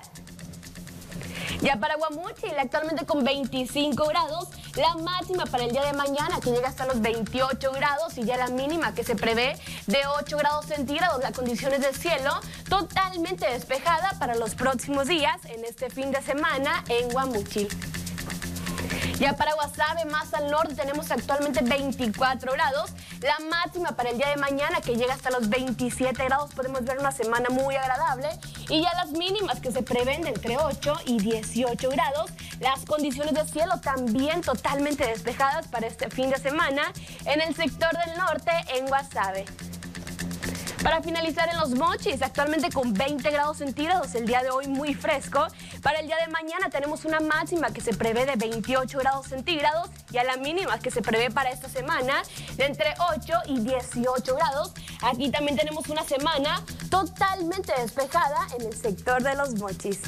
Ya 1.62 1.76
para 1.76 1.96
Guamuchil, 1.96 2.58
actualmente 2.58 3.06
con 3.06 3.24
25 3.24 4.08
grados, 4.08 4.48
la 4.76 4.96
máxima 4.96 5.46
para 5.46 5.64
el 5.64 5.72
día 5.72 5.86
de 5.86 5.94
mañana 5.94 6.40
que 6.42 6.50
llega 6.50 6.68
hasta 6.68 6.88
los 6.88 7.02
28 7.02 7.72
grados 7.72 8.18
y 8.18 8.24
ya 8.24 8.36
la 8.36 8.48
mínima 8.48 8.96
que 8.96 9.04
se 9.04 9.16
prevé 9.16 9.56
de 9.86 10.00
8 10.22 10.38
grados 10.38 10.66
centígrados. 10.66 11.22
Las 11.22 11.34
condiciones 11.34 11.82
de 11.82 11.94
cielo 11.94 12.32
totalmente 12.68 13.48
despejada 13.48 14.18
para 14.18 14.34
los 14.36 14.56
próximos 14.56 15.08
días 15.08 15.38
en 15.46 15.64
este 15.64 15.92
fin 15.92 16.12
de 16.12 16.22
semana 16.24 16.84
en 16.90 17.10
Guamuchil. 17.10 17.68
Ya 19.20 19.36
para 19.36 19.54
Guasave, 19.54 20.06
más 20.06 20.34
al 20.34 20.50
norte, 20.50 20.76
tenemos 20.76 21.12
actualmente 21.12 21.62
24 21.64 22.52
grados. 22.54 22.92
La 23.22 23.38
máxima 23.50 23.92
para 23.92 24.10
el 24.10 24.18
día 24.18 24.30
de 24.30 24.38
mañana, 24.38 24.82
que 24.82 24.96
llega 24.96 25.14
hasta 25.14 25.30
los 25.30 25.50
27 25.50 26.24
grados, 26.24 26.54
podemos 26.54 26.84
ver 26.84 26.98
una 27.00 27.12
semana 27.12 27.50
muy 27.50 27.76
agradable. 27.76 28.30
Y 28.70 28.82
ya 28.82 28.94
las 28.96 29.12
mínimas 29.12 29.60
que 29.60 29.72
se 29.72 29.84
prevén 29.84 30.24
de 30.24 30.30
entre 30.30 30.58
8 30.58 30.94
y 31.06 31.20
18 31.20 31.90
grados. 31.90 32.32
Las 32.60 32.86
condiciones 32.86 33.34
de 33.34 33.46
cielo 33.46 33.80
también 33.82 34.42
totalmente 34.42 35.06
despejadas 35.06 35.68
para 35.68 35.88
este 35.88 36.10
fin 36.10 36.30
de 36.30 36.38
semana 36.38 36.94
en 37.26 37.42
el 37.42 37.56
sector 37.56 37.92
del 38.06 38.18
norte 38.18 38.52
en 38.76 38.88
Guasave. 38.88 39.46
Para 40.84 41.04
finalizar 41.04 41.48
en 41.50 41.60
los 41.60 41.72
mochis, 41.72 42.24
actualmente 42.24 42.70
con 42.70 42.94
20 42.94 43.30
grados 43.30 43.58
centígrados, 43.58 44.16
el 44.16 44.26
día 44.26 44.42
de 44.42 44.50
hoy 44.50 44.68
muy 44.68 44.96
fresco. 44.96 45.46
Para 45.84 46.00
el 46.00 46.08
día 46.08 46.18
de 46.18 46.28
mañana 46.32 46.70
tenemos 46.72 47.06
una 47.06 47.20
máxima 47.20 47.72
que 47.72 47.82
se 47.82 47.94
prevé 47.94 48.26
de 48.26 48.36
28 48.36 48.98
grados 48.98 49.28
centígrados 49.28 49.90
y 50.12 50.18
a 50.18 50.24
la 50.24 50.38
mínima 50.38 50.80
que 50.80 50.90
se 50.90 51.04
prevé 51.04 51.30
para 51.30 51.52
esta 51.52 51.70
semana 51.70 52.24
de 52.56 52.66
entre 52.66 52.96
8 53.16 53.34
y 53.46 53.60
18 53.60 54.36
grados. 54.36 54.74
Aquí 55.04 55.30
también 55.30 55.56
tenemos 55.56 55.88
una 55.88 56.04
semana 56.04 56.64
totalmente 56.90 57.74
despejada 57.80 58.48
en 58.58 58.66
el 58.66 58.76
sector 58.76 59.22
de 59.22 59.36
los 59.36 59.54
mochis. 59.56 60.00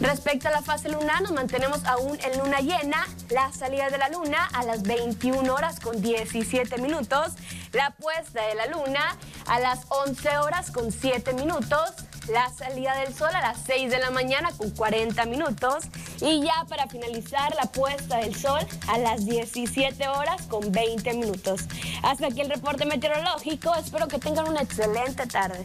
Respecto 0.00 0.48
a 0.48 0.50
la 0.50 0.62
fase 0.62 0.90
lunar, 0.90 1.22
nos 1.22 1.32
mantenemos 1.32 1.84
aún 1.86 2.18
en 2.22 2.38
luna 2.38 2.60
llena, 2.60 3.08
la 3.30 3.50
salida 3.52 3.88
de 3.88 3.96
la 3.96 4.08
luna 4.10 4.44
a 4.52 4.62
las 4.62 4.82
21 4.82 5.52
horas 5.52 5.80
con 5.80 6.00
17 6.02 6.78
minutos, 6.78 7.32
la 7.76 7.90
puesta 7.90 8.42
de 8.46 8.54
la 8.54 8.66
luna 8.66 9.16
a 9.46 9.60
las 9.60 9.80
11 9.88 10.38
horas 10.38 10.70
con 10.70 10.90
7 10.90 11.34
minutos, 11.34 11.92
la 12.28 12.48
salida 12.50 12.96
del 12.96 13.14
sol 13.14 13.28
a 13.34 13.40
las 13.42 13.58
6 13.66 13.90
de 13.90 13.98
la 13.98 14.10
mañana 14.10 14.50
con 14.56 14.70
40 14.70 15.26
minutos 15.26 15.84
y 16.22 16.42
ya 16.42 16.64
para 16.68 16.88
finalizar 16.88 17.54
la 17.54 17.70
puesta 17.70 18.16
del 18.16 18.34
sol 18.34 18.66
a 18.88 18.98
las 18.98 19.26
17 19.26 20.08
horas 20.08 20.42
con 20.46 20.72
20 20.72 21.12
minutos. 21.14 21.62
Hasta 22.02 22.28
aquí 22.28 22.40
el 22.40 22.48
reporte 22.48 22.86
meteorológico, 22.86 23.74
espero 23.74 24.08
que 24.08 24.18
tengan 24.18 24.48
una 24.48 24.62
excelente 24.62 25.26
tarde. 25.26 25.62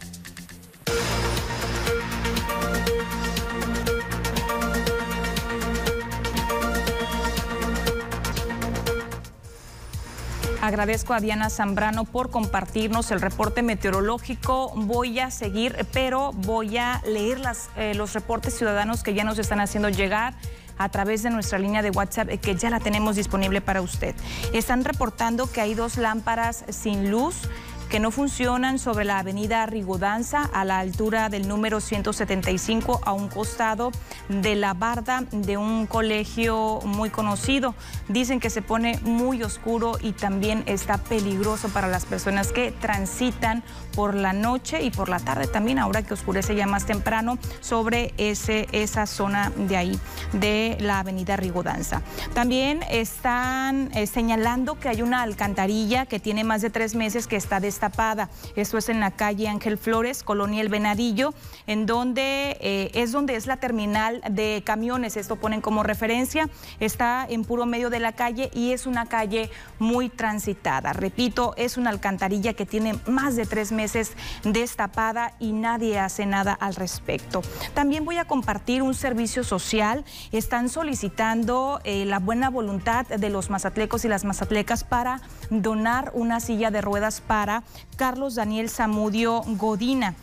Agradezco 10.61 11.15
a 11.15 11.19
Diana 11.19 11.49
Zambrano 11.49 12.05
por 12.05 12.29
compartirnos 12.29 13.09
el 13.09 13.19
reporte 13.19 13.63
meteorológico. 13.63 14.71
Voy 14.75 15.19
a 15.19 15.31
seguir, 15.31 15.87
pero 15.91 16.33
voy 16.33 16.77
a 16.77 17.01
leer 17.03 17.41
eh, 17.75 17.95
los 17.95 18.13
reportes 18.13 18.55
ciudadanos 18.55 19.01
que 19.01 19.15
ya 19.15 19.23
nos 19.23 19.39
están 19.39 19.59
haciendo 19.59 19.89
llegar 19.89 20.35
a 20.77 20.89
través 20.89 21.23
de 21.23 21.31
nuestra 21.31 21.57
línea 21.57 21.81
de 21.81 21.89
WhatsApp 21.89 22.29
eh, 22.29 22.37
que 22.37 22.55
ya 22.55 22.69
la 22.69 22.79
tenemos 22.79 23.15
disponible 23.15 23.59
para 23.61 23.81
usted. 23.81 24.15
Están 24.53 24.85
reportando 24.85 25.51
que 25.51 25.61
hay 25.61 25.73
dos 25.73 25.97
lámparas 25.97 26.63
sin 26.69 27.09
luz 27.09 27.49
que 27.91 27.99
no 27.99 28.09
funcionan 28.09 28.79
sobre 28.79 29.03
la 29.03 29.19
avenida 29.19 29.65
Rigodanza 29.65 30.49
a 30.53 30.63
la 30.63 30.79
altura 30.79 31.27
del 31.27 31.49
número 31.49 31.81
175 31.81 33.01
a 33.03 33.11
un 33.11 33.27
costado 33.27 33.91
de 34.29 34.55
la 34.55 34.73
barda 34.73 35.25
de 35.31 35.57
un 35.57 35.87
colegio 35.87 36.79
muy 36.85 37.09
conocido. 37.09 37.75
Dicen 38.07 38.39
que 38.39 38.49
se 38.49 38.61
pone 38.61 38.97
muy 39.03 39.43
oscuro 39.43 39.97
y 40.01 40.13
también 40.13 40.63
está 40.67 40.99
peligroso 40.99 41.67
para 41.67 41.89
las 41.89 42.05
personas 42.05 42.53
que 42.53 42.71
transitan 42.71 43.61
por 43.91 44.15
la 44.15 44.33
noche 44.33 44.81
y 44.81 44.91
por 44.91 45.09
la 45.09 45.19
tarde 45.19 45.47
también, 45.47 45.79
ahora 45.79 46.03
que 46.03 46.13
oscurece 46.13 46.55
ya 46.55 46.65
más 46.65 46.85
temprano, 46.85 47.37
sobre 47.59 48.13
ese, 48.17 48.67
esa 48.71 49.05
zona 49.05 49.51
de 49.55 49.77
ahí, 49.77 49.99
de 50.33 50.77
la 50.79 50.99
avenida 50.99 51.35
Rigodanza. 51.35 52.01
También 52.33 52.83
están 52.89 53.91
eh, 53.93 54.07
señalando 54.07 54.79
que 54.79 54.89
hay 54.89 55.01
una 55.01 55.21
alcantarilla 55.21 56.05
que 56.05 56.19
tiene 56.19 56.43
más 56.43 56.61
de 56.61 56.69
tres 56.69 56.95
meses 56.95 57.27
que 57.27 57.35
está 57.35 57.59
destapada. 57.59 58.29
Esto 58.55 58.77
es 58.77 58.89
en 58.89 58.99
la 58.99 59.11
calle 59.11 59.47
Ángel 59.47 59.77
Flores, 59.77 60.23
Colonia 60.23 60.61
El 60.61 60.69
Venadillo, 60.69 61.33
en 61.67 61.85
donde 61.85 62.57
eh, 62.61 62.91
es 62.93 63.11
donde 63.11 63.35
es 63.35 63.47
la 63.47 63.57
terminal 63.57 64.21
de 64.29 64.63
camiones. 64.65 65.17
Esto 65.17 65.35
ponen 65.35 65.61
como 65.61 65.83
referencia. 65.83 66.49
Está 66.79 67.25
en 67.27 67.43
puro 67.43 67.65
medio 67.65 67.89
de 67.89 67.99
la 67.99 68.13
calle 68.13 68.49
y 68.53 68.71
es 68.71 68.85
una 68.85 69.07
calle 69.07 69.49
muy 69.79 70.09
transitada. 70.09 70.93
Repito, 70.93 71.53
es 71.57 71.77
una 71.77 71.89
alcantarilla 71.89 72.53
que 72.53 72.65
tiene 72.65 72.95
más 73.07 73.35
de 73.35 73.45
tres 73.45 73.71
meses 73.71 73.80
meses 73.81 74.11
destapada 74.43 75.33
y 75.39 75.53
nadie 75.53 75.97
hace 75.97 76.27
nada 76.27 76.53
al 76.53 76.75
respecto. 76.75 77.41
También 77.73 78.05
voy 78.05 78.17
a 78.17 78.25
compartir 78.25 78.83
un 78.83 78.93
servicio 78.93 79.43
social. 79.43 80.05
Están 80.31 80.69
solicitando 80.69 81.81
eh, 81.83 82.05
la 82.05 82.19
buena 82.19 82.49
voluntad 82.51 83.07
de 83.07 83.29
los 83.29 83.49
mazatlecos 83.49 84.05
y 84.05 84.07
las 84.07 84.23
mazatlecas 84.23 84.83
para 84.83 85.21
donar 85.49 86.11
una 86.13 86.39
silla 86.39 86.69
de 86.69 86.81
ruedas 86.81 87.21
para 87.21 87.63
Carlos 87.97 88.35
Daniel 88.35 88.69
Zamudio 88.69 89.41
Godina. 89.57 90.13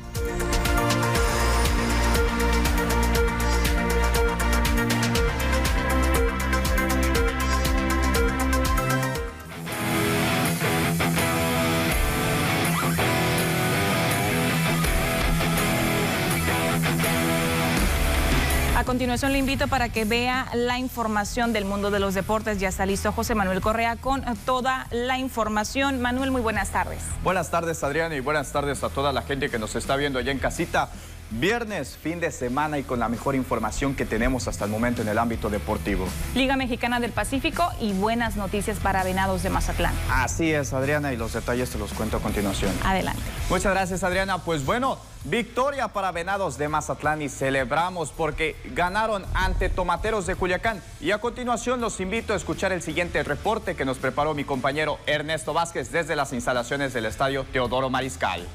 Continuación 18.95 19.33
le 19.33 19.39
invito 19.39 19.67
para 19.67 19.89
que 19.89 20.05
vea 20.05 20.47
la 20.55 20.79
información 20.79 21.53
del 21.53 21.65
mundo 21.65 21.91
de 21.91 21.99
los 21.99 22.15
deportes. 22.15 22.61
Ya 22.61 22.69
está 22.69 22.87
listo 22.87 23.11
José 23.11 23.35
Manuel 23.35 23.61
Correa 23.61 23.97
con 23.97 24.23
toda 24.47 24.87
la 24.93 25.19
información. 25.19 26.01
Manuel, 26.01 26.31
muy 26.31 26.41
buenas 26.41 26.71
tardes. 26.71 27.03
Buenas 27.25 27.51
tardes, 27.51 27.83
Adriana, 27.83 28.15
y 28.15 28.21
buenas 28.21 28.53
tardes 28.53 28.85
a 28.85 28.91
toda 28.91 29.13
la 29.13 29.23
gente 29.23 29.51
que 29.51 29.59
nos 29.59 29.75
está 29.75 29.97
viendo 29.97 30.21
allá 30.21 30.31
en 30.31 30.39
casita. 30.39 30.91
Viernes, 31.37 31.97
fin 32.01 32.21
de 32.21 32.31
semana 32.31 32.79
y 32.79 32.85
con 32.85 33.01
la 33.01 33.09
mejor 33.09 33.35
información 33.35 33.97
que 33.97 34.07
tenemos 34.07 34.47
hasta 34.47 34.67
el 34.67 34.71
momento 34.71 35.03
en 35.03 35.09
el 35.09 35.19
ámbito 35.19 35.51
deportivo. 35.51 36.07
Liga 36.33 36.57
Mexicana 36.57 37.01
del 37.01 37.11
Pacífico 37.11 37.69
y 37.81 37.93
buenas 37.93 38.37
noticias 38.37 38.79
para 38.79 39.03
Venados 39.03 39.43
de 39.43 39.51
Mazatlán. 39.51 39.93
Así 40.09 40.53
es, 40.53 40.73
Adriana, 40.73 41.13
y 41.13 41.17
los 41.17 41.33
detalles 41.33 41.71
te 41.71 41.79
los 41.79 41.93
cuento 41.93 42.19
a 42.19 42.21
continuación. 42.21 42.71
Adelante. 42.85 43.21
Muchas 43.51 43.75
gracias, 43.75 44.05
Adriana. 44.05 44.39
Pues 44.39 44.65
bueno, 44.65 45.01
victoria 45.25 45.89
para 45.89 46.13
Venados 46.13 46.57
de 46.57 46.69
Mazatlán 46.69 47.21
y 47.21 47.29
celebramos 47.29 48.13
porque 48.13 48.55
ganaron 48.73 49.25
ante 49.35 49.69
Tomateros 49.69 50.27
de 50.27 50.37
Culiacán. 50.37 50.81
Y 51.01 51.11
a 51.11 51.19
continuación 51.19 51.81
los 51.81 51.99
invito 51.99 52.33
a 52.33 52.37
escuchar 52.37 52.71
el 52.71 52.81
siguiente 52.81 53.21
reporte 53.25 53.75
que 53.75 53.85
nos 53.85 53.99
preparó 53.99 54.35
mi 54.35 54.45
compañero 54.45 55.01
Ernesto 55.07 55.53
Vázquez 55.53 55.91
desde 55.91 56.15
las 56.15 56.33
instalaciones 56.33 56.93
del 56.93 57.07
estadio 57.07 57.43
Teodoro 57.53 57.91
Mariscal. 57.91 58.47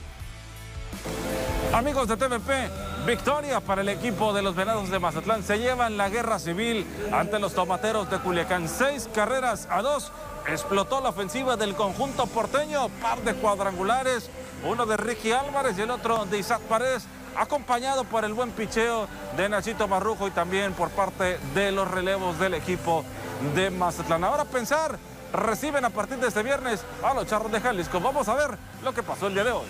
Amigos 1.73 2.07
de 2.07 2.17
TVP, 2.17 2.67
victoria 3.05 3.59
para 3.59 3.81
el 3.81 3.89
equipo 3.89 4.33
de 4.33 4.41
los 4.41 4.55
Venados 4.55 4.89
de 4.89 4.97
Mazatlán. 4.97 5.43
Se 5.43 5.59
llevan 5.59 5.97
la 5.97 6.09
guerra 6.09 6.39
civil 6.39 6.85
ante 7.13 7.37
los 7.37 7.53
tomateros 7.53 8.09
de 8.09 8.17
Culiacán. 8.17 8.67
Seis 8.67 9.07
carreras 9.13 9.67
a 9.69 9.83
dos. 9.83 10.11
Explotó 10.47 10.99
la 10.99 11.09
ofensiva 11.09 11.57
del 11.57 11.75
conjunto 11.75 12.25
porteño. 12.25 12.89
Par 13.01 13.21
de 13.21 13.35
cuadrangulares. 13.35 14.31
Uno 14.65 14.87
de 14.87 14.97
Ricky 14.97 15.31
Álvarez 15.31 15.77
y 15.77 15.81
el 15.81 15.91
otro 15.91 16.25
de 16.25 16.39
Isaac 16.39 16.61
Paredes. 16.61 17.05
Acompañado 17.37 18.03
por 18.03 18.25
el 18.25 18.33
buen 18.33 18.49
picheo 18.49 19.07
de 19.37 19.47
Nachito 19.47 19.87
Marrujo 19.87 20.27
y 20.27 20.31
también 20.31 20.73
por 20.73 20.89
parte 20.89 21.39
de 21.53 21.71
los 21.71 21.89
relevos 21.89 22.39
del 22.39 22.55
equipo 22.55 23.05
de 23.53 23.69
Mazatlán. 23.69 24.23
Ahora 24.23 24.43
pensar, 24.43 24.97
reciben 25.31 25.85
a 25.85 25.91
partir 25.91 26.17
de 26.17 26.29
este 26.29 26.41
viernes 26.41 26.83
a 27.03 27.13
los 27.13 27.27
Charros 27.27 27.51
de 27.51 27.61
Jalisco. 27.61 27.99
Vamos 27.99 28.27
a 28.27 28.33
ver 28.33 28.57
lo 28.83 28.91
que 28.91 29.03
pasó 29.03 29.27
el 29.27 29.35
día 29.35 29.43
de 29.43 29.51
hoy. 29.51 29.67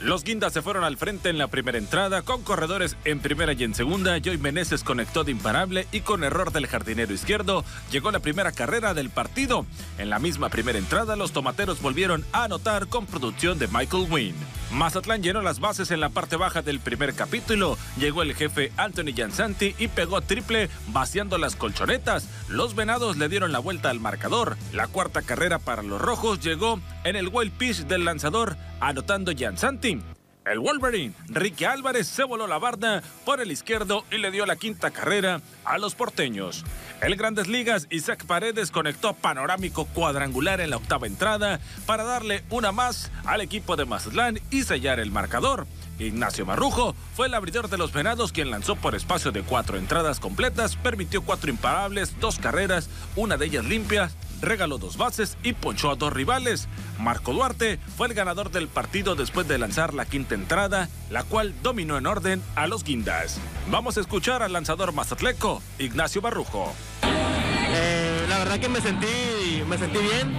Los 0.00 0.24
guindas 0.24 0.52
se 0.52 0.60
fueron 0.60 0.84
al 0.84 0.96
frente 0.96 1.30
en 1.30 1.38
la 1.38 1.48
primera 1.48 1.78
entrada, 1.78 2.22
con 2.22 2.42
corredores 2.42 2.96
en 3.04 3.20
primera 3.20 3.52
y 3.52 3.64
en 3.64 3.74
segunda. 3.74 4.18
Joy 4.18 4.38
Meneses 4.38 4.84
conectó 4.84 5.24
de 5.24 5.30
imparable 5.30 5.86
y 5.92 6.00
con 6.00 6.24
error 6.24 6.52
del 6.52 6.66
jardinero 6.66 7.14
izquierdo 7.14 7.64
llegó 7.90 8.10
la 8.10 8.18
primera 8.18 8.52
carrera 8.52 8.92
del 8.92 9.10
partido. 9.10 9.64
En 9.98 10.10
la 10.10 10.18
misma 10.18 10.50
primera 10.50 10.78
entrada, 10.78 11.16
los 11.16 11.32
tomateros 11.32 11.80
volvieron 11.80 12.24
a 12.32 12.44
anotar 12.44 12.88
con 12.88 13.06
producción 13.06 13.58
de 13.58 13.68
Michael 13.68 14.06
Wynn. 14.10 14.34
Mazatlán 14.72 15.22
llenó 15.22 15.42
las 15.42 15.60
bases 15.60 15.90
en 15.90 16.00
la 16.00 16.08
parte 16.08 16.36
baja 16.36 16.62
del 16.62 16.80
primer 16.80 17.14
capítulo. 17.14 17.78
Llegó 17.98 18.22
el 18.22 18.34
jefe 18.34 18.72
Anthony 18.76 19.14
Jansanti 19.16 19.74
y 19.78 19.88
pegó 19.88 20.20
triple 20.20 20.68
vaciando 20.88 21.38
las 21.38 21.56
colchonetas. 21.56 22.28
Los 22.48 22.74
venados 22.74 23.16
le 23.16 23.28
dieron 23.28 23.52
la 23.52 23.58
vuelta 23.58 23.90
al 23.90 24.00
marcador. 24.00 24.56
La 24.72 24.88
cuarta 24.88 25.22
carrera 25.22 25.58
para 25.58 25.82
los 25.82 26.00
rojos 26.00 26.40
llegó 26.40 26.80
en 27.04 27.16
el 27.16 27.28
wild 27.28 27.52
pitch 27.52 27.86
del 27.86 28.04
lanzador, 28.04 28.56
anotando 28.80 29.32
Jansanti. 29.36 30.00
El 30.44 30.58
Wolverine, 30.58 31.14
Ricky 31.28 31.64
Álvarez, 31.64 32.06
se 32.06 32.22
voló 32.22 32.46
la 32.46 32.58
barda 32.58 33.02
por 33.24 33.40
el 33.40 33.50
izquierdo 33.50 34.04
y 34.10 34.18
le 34.18 34.30
dio 34.30 34.44
la 34.44 34.56
quinta 34.56 34.90
carrera 34.90 35.40
a 35.64 35.78
los 35.78 35.94
porteños. 35.94 36.64
El 37.00 37.16
Grandes 37.16 37.48
Ligas, 37.48 37.86
Isaac 37.88 38.26
Paredes 38.26 38.70
conectó 38.70 39.14
panorámico 39.14 39.86
cuadrangular 39.86 40.60
en 40.60 40.68
la 40.68 40.76
octava 40.76 41.06
entrada 41.06 41.60
para 41.86 42.04
darle 42.04 42.44
una 42.50 42.72
más 42.72 43.10
al 43.24 43.40
equipo 43.40 43.76
de 43.76 43.86
Mazatlán 43.86 44.38
y 44.50 44.64
sellar 44.64 45.00
el 45.00 45.10
marcador. 45.10 45.66
Ignacio 45.98 46.44
Marrujo 46.44 46.94
fue 47.14 47.28
el 47.28 47.34
abridor 47.34 47.70
de 47.70 47.78
los 47.78 47.92
Venados 47.92 48.32
quien 48.32 48.50
lanzó 48.50 48.76
por 48.76 48.94
espacio 48.94 49.32
de 49.32 49.42
cuatro 49.42 49.78
entradas 49.78 50.20
completas, 50.20 50.76
permitió 50.76 51.22
cuatro 51.22 51.48
imparables, 51.48 52.20
dos 52.20 52.38
carreras, 52.38 52.90
una 53.16 53.38
de 53.38 53.46
ellas 53.46 53.64
limpia, 53.64 54.10
regaló 54.40 54.78
dos 54.78 54.96
bases 54.96 55.36
y 55.42 55.52
ponchó 55.52 55.90
a 55.90 55.96
dos 55.96 56.12
rivales. 56.12 56.68
Marco 56.98 57.32
Duarte 57.32 57.78
fue 57.96 58.08
el 58.08 58.14
ganador 58.14 58.50
del 58.50 58.68
partido 58.68 59.14
después 59.14 59.48
de 59.48 59.58
lanzar 59.58 59.94
la 59.94 60.06
quinta 60.06 60.34
entrada, 60.34 60.88
la 61.10 61.22
cual 61.24 61.54
dominó 61.62 61.98
en 61.98 62.06
orden 62.06 62.42
a 62.54 62.66
los 62.66 62.84
guindas. 62.84 63.38
Vamos 63.70 63.96
a 63.96 64.00
escuchar 64.00 64.42
al 64.42 64.52
lanzador 64.52 64.92
mazatleco, 64.92 65.62
Ignacio 65.78 66.20
Barrujo. 66.20 66.72
Eh, 67.02 68.26
la 68.28 68.38
verdad 68.38 68.60
que 68.60 68.68
me 68.68 68.80
sentí, 68.80 69.62
me 69.68 69.78
sentí 69.78 69.98
bien. 69.98 70.34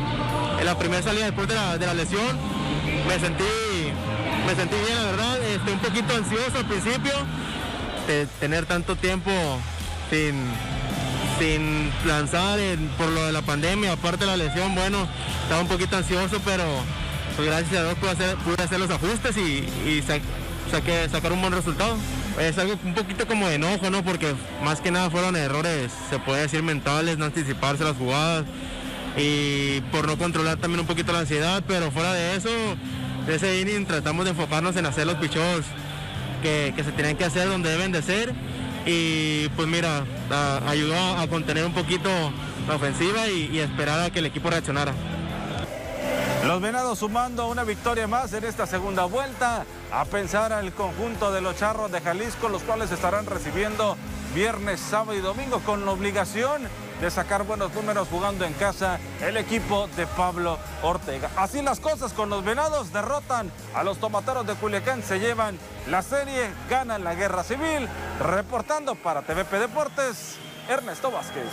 En 0.60 0.65
la 0.65 0.77
primera 0.77 1.03
salida 1.03 1.25
después 1.25 1.47
de 1.47 1.55
la, 1.55 1.93
lesión, 1.93 2.38
me 3.08 3.19
sentí, 3.19 3.43
me 4.45 4.55
sentí 4.55 4.75
bien, 4.86 4.97
la 4.97 5.12
verdad. 5.12 5.43
Estoy 5.43 5.73
un 5.73 5.79
poquito 5.79 6.15
ansioso 6.15 6.58
al 6.58 6.65
principio 6.65 7.13
de 8.08 8.25
tener 8.39 8.65
tanto 8.65 8.95
tiempo 8.95 9.31
sin, 10.10 10.36
sin 11.39 11.91
lanzar 12.05 12.59
por 12.97 13.09
lo 13.09 13.25
de 13.25 13.31
la 13.31 13.41
pandemia, 13.41 13.93
aparte 13.93 14.25
de 14.25 14.31
la 14.31 14.37
lesión, 14.37 14.73
bueno, 14.75 15.07
estaba 15.43 15.61
un 15.61 15.67
poquito 15.67 15.97
ansioso, 15.97 16.39
pero 16.45 16.63
pues, 17.35 17.47
gracias 17.47 17.81
a 17.81 17.83
Dios 17.83 17.95
pude 17.95 18.11
hacer, 18.11 18.35
pude 18.37 18.63
hacer 18.63 18.79
los 18.79 18.89
ajustes 18.89 19.35
y, 19.37 19.67
y 19.87 20.01
sacar 20.01 21.31
un 21.31 21.41
buen 21.41 21.53
resultado. 21.53 21.97
Es 22.39 22.57
algo 22.57 22.77
un 22.83 22.93
poquito 22.93 23.27
como 23.27 23.47
de 23.47 23.55
enojo, 23.55 23.89
¿no? 23.89 24.03
Porque 24.03 24.33
más 24.63 24.81
que 24.81 24.91
nada 24.91 25.09
fueron 25.09 25.35
errores, 25.35 25.91
se 26.09 26.19
puede 26.19 26.41
decir 26.41 26.63
mentales, 26.63 27.17
no 27.17 27.25
anticiparse 27.25 27.83
las 27.83 27.95
jugadas 27.95 28.45
y 29.17 29.79
por 29.91 30.05
no 30.05 30.17
controlar 30.17 30.57
también 30.57 30.81
un 30.81 30.87
poquito 30.87 31.13
la 31.13 31.19
ansiedad, 31.19 31.63
pero 31.65 31.91
fuera 31.91 32.13
de 32.13 32.35
eso, 32.35 32.49
de 33.25 33.35
ese 33.35 33.61
inning 33.61 33.85
tratamos 33.85 34.25
de 34.25 34.31
enfocarnos 34.31 34.75
en 34.75 34.85
hacer 34.85 35.07
los 35.07 35.15
pichos 35.15 35.63
que, 36.41 36.73
que 36.75 36.83
se 36.83 36.91
tienen 36.91 37.15
que 37.15 37.23
hacer 37.23 37.47
donde 37.47 37.69
deben 37.69 37.93
de 37.93 38.01
ser 38.01 38.33
y 38.85 39.49
pues 39.49 39.67
mira, 39.67 40.05
ayudó 40.67 40.95
a, 40.95 41.21
a 41.21 41.27
contener 41.27 41.65
un 41.65 41.73
poquito 41.73 42.09
la 42.67 42.75
ofensiva 42.75 43.27
y, 43.27 43.49
y 43.51 43.59
esperar 43.59 43.99
a 43.99 44.09
que 44.09 44.19
el 44.19 44.25
equipo 44.25 44.49
reaccionara. 44.49 44.93
Los 46.45 46.61
Venados 46.61 46.99
sumando 46.99 47.47
una 47.47 47.63
victoria 47.63 48.07
más 48.07 48.31
en 48.33 48.43
esta 48.43 48.67
segunda 48.67 49.05
vuelta. 49.05 49.65
A 49.91 50.05
pensar 50.05 50.51
al 50.51 50.73
conjunto 50.73 51.31
de 51.31 51.41
los 51.41 51.55
Charros 51.55 51.91
de 51.91 52.01
Jalisco, 52.01 52.49
los 52.49 52.61
cuales 52.63 52.91
estarán 52.91 53.25
recibiendo 53.25 53.97
viernes, 54.35 54.79
sábado 54.79 55.15
y 55.15 55.21
domingo 55.21 55.59
con 55.61 55.85
la 55.85 55.91
obligación 55.91 56.63
de 57.01 57.12
sacar 57.12 57.43
buenos 57.43 57.73
números 57.73 58.08
jugando 58.10 58.45
en 58.45 58.53
casa 58.53 58.99
el 59.21 59.38
equipo 59.38 59.88
de 59.95 60.08
Pablo 60.08 60.58
Ortega. 60.84 61.29
Así 61.36 61.62
las 61.62 61.79
cosas 61.79 62.13
con 62.13 62.29
los 62.29 62.43
Venados, 62.43 62.93
derrotan 62.93 63.51
a 63.73 63.84
los 63.84 63.99
Tomateros 63.99 64.45
de 64.47 64.55
Culiacán, 64.55 65.03
se 65.03 65.19
llevan 65.19 65.58
la 65.89 66.01
serie, 66.01 66.49
ganan 66.69 67.03
la 67.03 67.15
guerra 67.15 67.43
civil. 67.43 67.88
Reportando 68.19 68.95
para 68.95 69.21
TVP 69.21 69.60
Deportes, 69.60 70.38
Ernesto 70.69 71.12
Vázquez. 71.12 71.45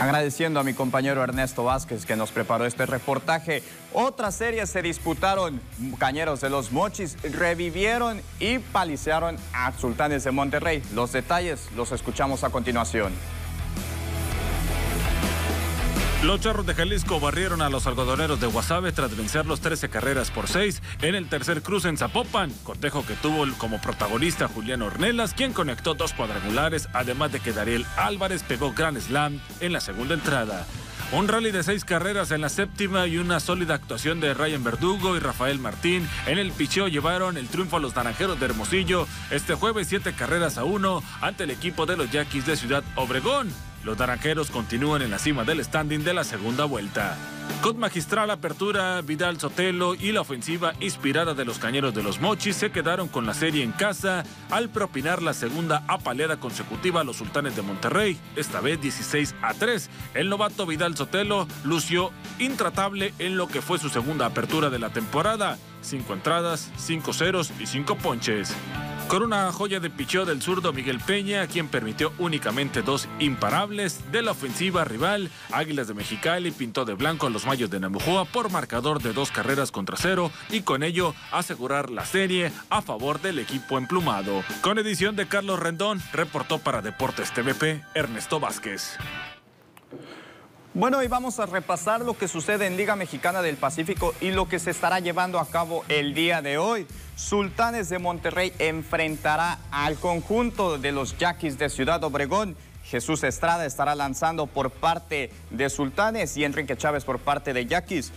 Agradeciendo 0.00 0.58
a 0.58 0.64
mi 0.64 0.74
compañero 0.74 1.22
Ernesto 1.22 1.64
Vázquez 1.64 2.06
que 2.06 2.16
nos 2.16 2.30
preparó 2.30 2.66
este 2.66 2.86
reportaje. 2.86 3.62
Otras 3.92 4.34
series 4.34 4.68
se 4.70 4.82
disputaron. 4.82 5.60
Cañeros 5.98 6.40
de 6.40 6.50
los 6.50 6.72
Mochis 6.72 7.16
revivieron 7.22 8.20
y 8.40 8.58
palicearon 8.58 9.36
a 9.52 9.72
Sultanes 9.72 10.24
de 10.24 10.32
Monterrey. 10.32 10.82
Los 10.94 11.12
detalles 11.12 11.68
los 11.76 11.92
escuchamos 11.92 12.42
a 12.42 12.50
continuación. 12.50 13.12
Los 16.22 16.40
charros 16.40 16.64
de 16.64 16.74
Jalisco 16.76 17.18
barrieron 17.18 17.62
a 17.62 17.68
los 17.68 17.88
algodoneros 17.88 18.40
de 18.40 18.46
Guasave 18.46 18.92
tras 18.92 19.16
vencer 19.16 19.44
los 19.44 19.60
13 19.60 19.88
carreras 19.88 20.30
por 20.30 20.46
6 20.46 20.80
en 21.02 21.16
el 21.16 21.28
tercer 21.28 21.62
cruce 21.62 21.88
en 21.88 21.98
Zapopan, 21.98 22.52
cotejo 22.62 23.04
que 23.04 23.14
tuvo 23.14 23.44
como 23.58 23.80
protagonista 23.80 24.46
Julián 24.46 24.82
Ornelas, 24.82 25.34
quien 25.34 25.52
conectó 25.52 25.94
dos 25.94 26.12
cuadrangulares, 26.12 26.88
además 26.92 27.32
de 27.32 27.40
que 27.40 27.52
Dariel 27.52 27.84
Álvarez 27.96 28.44
pegó 28.44 28.72
Grand 28.72 29.00
Slam 29.00 29.40
en 29.58 29.72
la 29.72 29.80
segunda 29.80 30.14
entrada. 30.14 30.64
Un 31.10 31.26
rally 31.26 31.50
de 31.50 31.64
seis 31.64 31.84
carreras 31.84 32.30
en 32.30 32.40
la 32.40 32.50
séptima 32.50 33.08
y 33.08 33.18
una 33.18 33.40
sólida 33.40 33.74
actuación 33.74 34.20
de 34.20 34.32
Ryan 34.32 34.62
Verdugo 34.62 35.16
y 35.16 35.18
Rafael 35.18 35.58
Martín 35.58 36.08
en 36.26 36.38
el 36.38 36.52
picheo 36.52 36.86
llevaron 36.86 37.36
el 37.36 37.48
triunfo 37.48 37.78
a 37.78 37.80
los 37.80 37.96
naranjeros 37.96 38.38
de 38.38 38.46
Hermosillo 38.46 39.08
este 39.32 39.54
jueves 39.54 39.88
siete 39.88 40.12
carreras 40.12 40.56
a 40.56 40.62
uno 40.62 41.02
ante 41.20 41.44
el 41.44 41.50
equipo 41.50 41.84
de 41.84 41.96
los 41.96 42.12
Yaquis 42.12 42.46
de 42.46 42.56
Ciudad 42.56 42.84
Obregón. 42.94 43.52
Los 43.84 43.98
naranjeros 43.98 44.50
continúan 44.50 45.02
en 45.02 45.10
la 45.10 45.18
cima 45.18 45.44
del 45.44 45.62
standing 45.64 46.04
de 46.04 46.14
la 46.14 46.22
segunda 46.24 46.64
vuelta. 46.64 47.16
Con 47.62 47.78
magistral 47.78 48.30
apertura, 48.30 49.00
Vidal 49.02 49.40
Sotelo 49.40 49.94
y 49.94 50.12
la 50.12 50.20
ofensiva 50.20 50.72
inspirada 50.80 51.34
de 51.34 51.44
los 51.44 51.58
cañeros 51.58 51.92
de 51.94 52.02
los 52.02 52.20
Mochis 52.20 52.56
se 52.56 52.70
quedaron 52.70 53.08
con 53.08 53.26
la 53.26 53.34
serie 53.34 53.62
en 53.62 53.72
casa 53.72 54.24
al 54.50 54.68
propinar 54.68 55.22
la 55.22 55.34
segunda 55.34 55.84
apaleada 55.88 56.38
consecutiva 56.38 57.00
a 57.00 57.04
los 57.04 57.16
sultanes 57.16 57.56
de 57.56 57.62
Monterrey, 57.62 58.18
esta 58.36 58.60
vez 58.60 58.80
16 58.80 59.34
a 59.42 59.54
3. 59.54 59.90
El 60.14 60.28
novato 60.28 60.66
Vidal 60.66 60.96
Sotelo 60.96 61.48
lució 61.64 62.12
intratable 62.38 63.14
en 63.18 63.36
lo 63.36 63.48
que 63.48 63.62
fue 63.62 63.78
su 63.78 63.88
segunda 63.88 64.26
apertura 64.26 64.70
de 64.70 64.78
la 64.78 64.90
temporada. 64.90 65.58
Cinco 65.82 66.14
entradas, 66.14 66.70
cinco 66.76 67.12
ceros 67.12 67.52
y 67.58 67.66
cinco 67.66 67.96
ponches 67.96 68.54
con 69.12 69.22
una 69.22 69.52
joya 69.52 69.78
de 69.78 69.90
picheo 69.90 70.24
del 70.24 70.40
zurdo 70.40 70.72
Miguel 70.72 70.98
Peña, 70.98 71.46
quien 71.46 71.68
permitió 71.68 72.14
únicamente 72.16 72.80
dos 72.80 73.10
imparables 73.18 74.10
de 74.10 74.22
la 74.22 74.30
ofensiva 74.30 74.84
rival. 74.84 75.30
Águilas 75.50 75.86
de 75.86 75.92
Mexicali 75.92 76.50
pintó 76.50 76.86
de 76.86 76.94
blanco 76.94 77.26
a 77.26 77.30
los 77.30 77.44
Mayos 77.44 77.68
de 77.68 77.78
Namujoa 77.78 78.24
por 78.24 78.50
marcador 78.50 79.02
de 79.02 79.12
dos 79.12 79.30
carreras 79.30 79.70
contra 79.70 79.98
cero 79.98 80.30
y 80.48 80.62
con 80.62 80.82
ello 80.82 81.14
asegurar 81.30 81.90
la 81.90 82.06
serie 82.06 82.52
a 82.70 82.80
favor 82.80 83.20
del 83.20 83.38
equipo 83.38 83.76
emplumado. 83.76 84.42
Con 84.62 84.78
edición 84.78 85.14
de 85.14 85.28
Carlos 85.28 85.60
Rendón, 85.60 86.00
reportó 86.14 86.58
para 86.58 86.80
Deportes 86.80 87.34
TVP 87.34 87.84
Ernesto 87.94 88.40
Vázquez. 88.40 88.96
Bueno, 90.74 91.02
y 91.02 91.06
vamos 91.06 91.38
a 91.38 91.44
repasar 91.44 92.00
lo 92.00 92.16
que 92.16 92.28
sucede 92.28 92.66
en 92.66 92.78
Liga 92.78 92.96
Mexicana 92.96 93.42
del 93.42 93.58
Pacífico 93.58 94.14
y 94.22 94.30
lo 94.30 94.48
que 94.48 94.58
se 94.58 94.70
estará 94.70 95.00
llevando 95.00 95.38
a 95.38 95.46
cabo 95.46 95.84
el 95.88 96.14
día 96.14 96.40
de 96.40 96.56
hoy. 96.56 96.86
Sultanes 97.14 97.90
de 97.90 97.98
Monterrey 97.98 98.54
enfrentará 98.58 99.58
al 99.70 99.96
conjunto 99.96 100.78
de 100.78 100.90
los 100.92 101.18
Yaquis 101.18 101.58
de 101.58 101.68
Ciudad 101.68 102.02
Obregón. 102.04 102.56
Jesús 102.84 103.22
Estrada 103.22 103.66
estará 103.66 103.94
lanzando 103.94 104.46
por 104.46 104.70
parte 104.70 105.30
de 105.50 105.68
Sultanes 105.68 106.38
y 106.38 106.44
Enrique 106.44 106.74
Chávez 106.74 107.04
por 107.04 107.18
parte 107.18 107.52
de 107.52 107.66
Yaquis. 107.66 108.10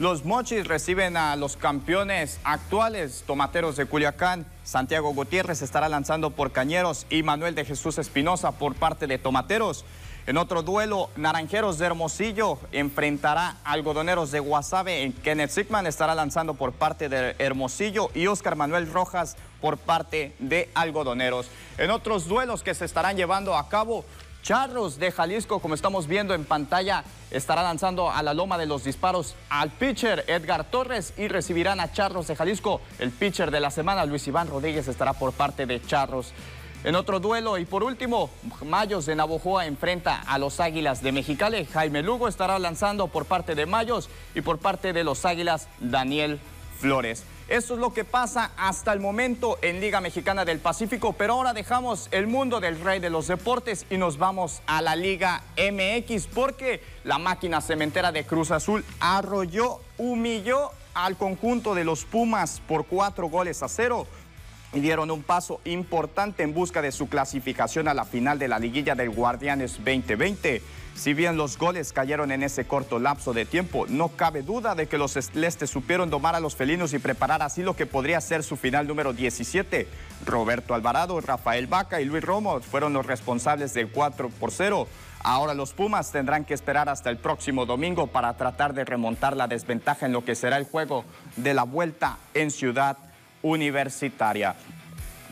Los 0.00 0.24
Mochis 0.24 0.66
reciben 0.66 1.16
a 1.16 1.36
los 1.36 1.56
campeones 1.56 2.40
actuales, 2.42 3.22
Tomateros 3.24 3.76
de 3.76 3.86
Culiacán. 3.86 4.46
Santiago 4.64 5.14
Gutiérrez 5.14 5.62
estará 5.62 5.88
lanzando 5.88 6.30
por 6.30 6.50
Cañeros 6.50 7.06
y 7.08 7.22
Manuel 7.22 7.54
de 7.54 7.64
Jesús 7.64 7.98
Espinosa 7.98 8.50
por 8.50 8.74
parte 8.74 9.06
de 9.06 9.18
Tomateros. 9.18 9.84
En 10.30 10.38
otro 10.38 10.62
duelo, 10.62 11.10
Naranjeros 11.16 11.78
de 11.78 11.86
Hermosillo 11.86 12.60
enfrentará 12.70 13.56
a 13.64 13.72
Algodoneros 13.72 14.30
de 14.30 14.38
Guasave. 14.38 15.12
Kenneth 15.24 15.50
Sigman 15.50 15.88
estará 15.88 16.14
lanzando 16.14 16.54
por 16.54 16.70
parte 16.70 17.08
de 17.08 17.34
Hermosillo 17.40 18.10
y 18.14 18.28
Oscar 18.28 18.54
Manuel 18.54 18.92
Rojas 18.92 19.36
por 19.60 19.76
parte 19.76 20.32
de 20.38 20.70
Algodoneros. 20.74 21.48
En 21.78 21.90
otros 21.90 22.28
duelos 22.28 22.62
que 22.62 22.76
se 22.76 22.84
estarán 22.84 23.16
llevando 23.16 23.56
a 23.56 23.68
cabo, 23.68 24.04
Charros 24.44 25.00
de 25.00 25.10
Jalisco, 25.10 25.58
como 25.58 25.74
estamos 25.74 26.06
viendo 26.06 26.32
en 26.32 26.44
pantalla, 26.44 27.02
estará 27.32 27.64
lanzando 27.64 28.08
a 28.08 28.22
la 28.22 28.32
loma 28.32 28.56
de 28.56 28.66
los 28.66 28.84
disparos 28.84 29.34
al 29.48 29.70
pitcher 29.70 30.24
Edgar 30.28 30.62
Torres 30.62 31.12
y 31.16 31.26
recibirán 31.26 31.80
a 31.80 31.90
Charros 31.90 32.28
de 32.28 32.36
Jalisco. 32.36 32.80
El 33.00 33.10
pitcher 33.10 33.50
de 33.50 33.58
la 33.58 33.72
semana, 33.72 34.06
Luis 34.06 34.28
Iván 34.28 34.46
Rodríguez, 34.46 34.86
estará 34.86 35.12
por 35.12 35.32
parte 35.32 35.66
de 35.66 35.82
Charros. 35.84 36.32
En 36.82 36.94
otro 36.94 37.20
duelo 37.20 37.58
y 37.58 37.66
por 37.66 37.82
último, 37.84 38.30
Mayos 38.64 39.04
de 39.04 39.14
Navojoa 39.14 39.66
enfrenta 39.66 40.22
a 40.22 40.38
los 40.38 40.60
Águilas 40.60 41.02
de 41.02 41.12
Mexicali. 41.12 41.66
Jaime 41.66 42.02
Lugo 42.02 42.26
estará 42.26 42.58
lanzando 42.58 43.08
por 43.08 43.26
parte 43.26 43.54
de 43.54 43.66
Mayos 43.66 44.08
y 44.34 44.40
por 44.40 44.58
parte 44.58 44.94
de 44.94 45.04
los 45.04 45.26
Águilas 45.26 45.68
Daniel 45.78 46.40
Flores. 46.78 47.24
Eso 47.48 47.74
es 47.74 47.80
lo 47.80 47.92
que 47.92 48.04
pasa 48.04 48.52
hasta 48.56 48.94
el 48.94 49.00
momento 49.00 49.58
en 49.60 49.80
Liga 49.80 50.00
Mexicana 50.00 50.46
del 50.46 50.58
Pacífico, 50.58 51.12
pero 51.12 51.34
ahora 51.34 51.52
dejamos 51.52 52.08
el 52.12 52.26
mundo 52.28 52.60
del 52.60 52.80
rey 52.80 52.98
de 52.98 53.10
los 53.10 53.26
deportes 53.26 53.84
y 53.90 53.98
nos 53.98 54.16
vamos 54.16 54.62
a 54.66 54.80
la 54.80 54.96
Liga 54.96 55.42
MX 55.58 56.28
porque 56.28 56.82
la 57.04 57.18
máquina 57.18 57.60
cementera 57.60 58.10
de 58.10 58.24
Cruz 58.24 58.52
Azul 58.52 58.86
arrolló, 59.00 59.80
humilló 59.98 60.70
al 60.94 61.16
conjunto 61.16 61.74
de 61.74 61.84
los 61.84 62.04
Pumas 62.04 62.62
por 62.66 62.86
cuatro 62.86 63.28
goles 63.28 63.62
a 63.62 63.68
cero 63.68 64.06
y 64.72 64.80
dieron 64.80 65.10
un 65.10 65.22
paso 65.22 65.60
importante 65.64 66.42
en 66.42 66.54
busca 66.54 66.82
de 66.82 66.92
su 66.92 67.08
clasificación 67.08 67.88
a 67.88 67.94
la 67.94 68.04
final 68.04 68.38
de 68.38 68.48
la 68.48 68.58
liguilla 68.58 68.94
del 68.94 69.10
Guardianes 69.10 69.76
2020. 69.78 70.62
Si 70.94 71.14
bien 71.14 71.36
los 71.36 71.56
goles 71.56 71.92
cayeron 71.92 72.30
en 72.30 72.42
ese 72.42 72.66
corto 72.66 72.98
lapso 72.98 73.32
de 73.32 73.46
tiempo, 73.46 73.86
no 73.88 74.08
cabe 74.08 74.42
duda 74.42 74.74
de 74.74 74.86
que 74.86 74.98
los 74.98 75.12
celestes 75.12 75.70
supieron 75.70 76.10
domar 76.10 76.34
a 76.34 76.40
los 76.40 76.56
felinos 76.56 76.92
y 76.92 76.98
preparar 76.98 77.42
así 77.42 77.62
lo 77.62 77.74
que 77.74 77.86
podría 77.86 78.20
ser 78.20 78.42
su 78.42 78.56
final 78.56 78.86
número 78.86 79.12
17. 79.12 79.88
Roberto 80.26 80.74
Alvarado, 80.74 81.20
Rafael 81.20 81.66
Vaca 81.68 82.00
y 82.00 82.04
Luis 82.04 82.22
Romo 82.22 82.60
fueron 82.60 82.92
los 82.92 83.06
responsables 83.06 83.72
del 83.72 83.88
4 83.88 84.28
por 84.28 84.50
0. 84.50 84.86
Ahora 85.22 85.54
los 85.54 85.72
Pumas 85.72 86.12
tendrán 86.12 86.44
que 86.44 86.54
esperar 86.54 86.88
hasta 86.88 87.08
el 87.08 87.18
próximo 87.18 87.66
domingo 87.66 88.08
para 88.08 88.36
tratar 88.36 88.74
de 88.74 88.84
remontar 88.84 89.36
la 89.36 89.48
desventaja 89.48 90.06
en 90.06 90.12
lo 90.12 90.24
que 90.24 90.34
será 90.34 90.56
el 90.58 90.64
juego 90.64 91.04
de 91.36 91.54
la 91.54 91.62
vuelta 91.62 92.18
en 92.34 92.50
Ciudad 92.50 92.98
universitaria. 93.42 94.56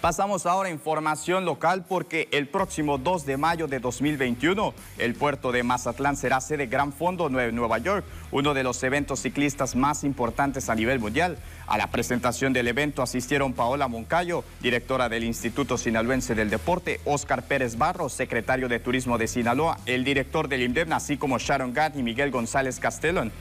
Pasamos 0.00 0.46
ahora 0.46 0.68
a 0.68 0.72
información 0.72 1.44
local 1.44 1.84
porque 1.88 2.28
el 2.30 2.46
próximo 2.46 2.98
2 2.98 3.26
de 3.26 3.36
mayo 3.36 3.66
de 3.66 3.80
2021 3.80 4.72
el 4.98 5.14
puerto 5.14 5.50
de 5.50 5.64
Mazatlán 5.64 6.16
será 6.16 6.40
sede 6.40 6.68
Gran 6.68 6.92
Fondo 6.92 7.28
Nueva 7.28 7.78
York, 7.78 8.04
uno 8.30 8.54
de 8.54 8.62
los 8.62 8.80
eventos 8.84 9.18
ciclistas 9.18 9.74
más 9.74 10.04
importantes 10.04 10.68
a 10.68 10.76
nivel 10.76 11.00
mundial. 11.00 11.36
A 11.66 11.78
la 11.78 11.88
presentación 11.88 12.52
del 12.52 12.68
evento 12.68 13.02
asistieron 13.02 13.54
Paola 13.54 13.88
Moncayo, 13.88 14.44
directora 14.60 15.08
del 15.08 15.24
Instituto 15.24 15.76
Sinaloense 15.76 16.36
del 16.36 16.48
Deporte, 16.48 17.00
Oscar 17.04 17.42
Pérez 17.42 17.76
Barros, 17.76 18.12
secretario 18.12 18.68
de 18.68 18.78
Turismo 18.78 19.18
de 19.18 19.26
Sinaloa, 19.26 19.78
el 19.84 20.04
director 20.04 20.46
del 20.46 20.62
INDEM, 20.62 20.92
así 20.92 21.16
como 21.16 21.38
Sharon 21.38 21.72
Gatt 21.72 21.96
y 21.96 22.04
Miguel 22.04 22.30
González 22.30 22.78
Castellón 22.78 23.32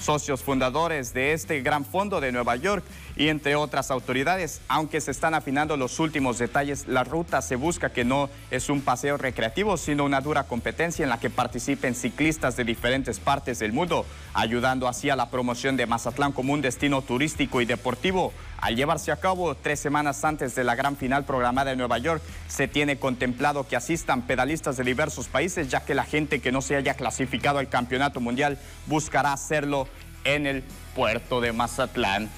socios 0.00 0.42
fundadores 0.42 1.14
de 1.14 1.32
este 1.32 1.60
gran 1.62 1.84
fondo 1.84 2.20
de 2.20 2.32
Nueva 2.32 2.56
York 2.56 2.84
y 3.16 3.28
entre 3.28 3.56
otras 3.56 3.90
autoridades. 3.90 4.60
Aunque 4.68 5.00
se 5.00 5.10
están 5.10 5.34
afinando 5.34 5.76
los 5.76 6.00
últimos 6.00 6.38
detalles, 6.38 6.86
la 6.88 7.04
ruta 7.04 7.42
se 7.42 7.56
busca 7.56 7.90
que 7.90 8.04
no 8.04 8.30
es 8.50 8.68
un 8.68 8.80
paseo 8.80 9.16
recreativo, 9.16 9.76
sino 9.76 10.04
una 10.04 10.20
dura 10.20 10.44
competencia 10.44 11.02
en 11.02 11.10
la 11.10 11.20
que 11.20 11.30
participen 11.30 11.94
ciclistas 11.94 12.56
de 12.56 12.64
diferentes 12.64 13.20
partes 13.20 13.58
del 13.58 13.72
mundo, 13.72 14.06
ayudando 14.32 14.88
así 14.88 15.10
a 15.10 15.16
la 15.16 15.30
promoción 15.30 15.76
de 15.76 15.86
Mazatlán 15.86 16.32
como 16.32 16.52
un 16.52 16.62
destino 16.62 17.02
turístico 17.02 17.60
y 17.60 17.66
deportivo. 17.66 18.32
Al 18.60 18.76
llevarse 18.76 19.12
a 19.12 19.16
cabo 19.16 19.54
tres 19.54 19.78
semanas 19.78 20.24
antes 20.24 20.54
de 20.54 20.64
la 20.64 20.74
gran 20.74 20.96
final 20.96 21.24
programada 21.24 21.72
en 21.72 21.78
Nueva 21.78 21.98
York, 21.98 22.22
se 22.48 22.66
tiene 22.66 22.98
contemplado 22.98 23.68
que 23.68 23.76
asistan 23.76 24.22
pedalistas 24.22 24.78
de 24.78 24.84
diversos 24.84 25.28
países, 25.28 25.68
ya 25.68 25.84
que 25.84 25.94
la 25.94 26.04
gente 26.04 26.40
que 26.40 26.50
no 26.50 26.62
se 26.62 26.76
haya 26.76 26.94
clasificado 26.94 27.58
al 27.58 27.68
campeonato 27.68 28.20
mundial 28.20 28.58
buscará 28.86 29.34
hacerlo 29.34 29.86
en 30.24 30.46
el 30.46 30.62
puerto 30.94 31.40
de 31.40 31.52
Mazatlán. 31.52 32.28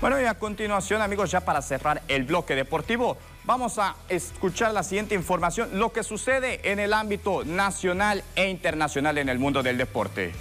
Bueno, 0.00 0.20
y 0.20 0.24
a 0.24 0.34
continuación, 0.34 1.02
amigos, 1.02 1.30
ya 1.30 1.40
para 1.40 1.62
cerrar 1.62 2.02
el 2.08 2.24
bloque 2.24 2.54
deportivo, 2.54 3.16
vamos 3.44 3.78
a 3.78 3.96
escuchar 4.08 4.72
la 4.72 4.82
siguiente 4.82 5.14
información, 5.14 5.78
lo 5.78 5.92
que 5.92 6.02
sucede 6.02 6.60
en 6.70 6.78
el 6.78 6.92
ámbito 6.92 7.44
nacional 7.44 8.22
e 8.36 8.48
internacional 8.48 9.18
en 9.18 9.28
el 9.28 9.38
mundo 9.38 9.62
del 9.62 9.78
deporte. 9.78 10.32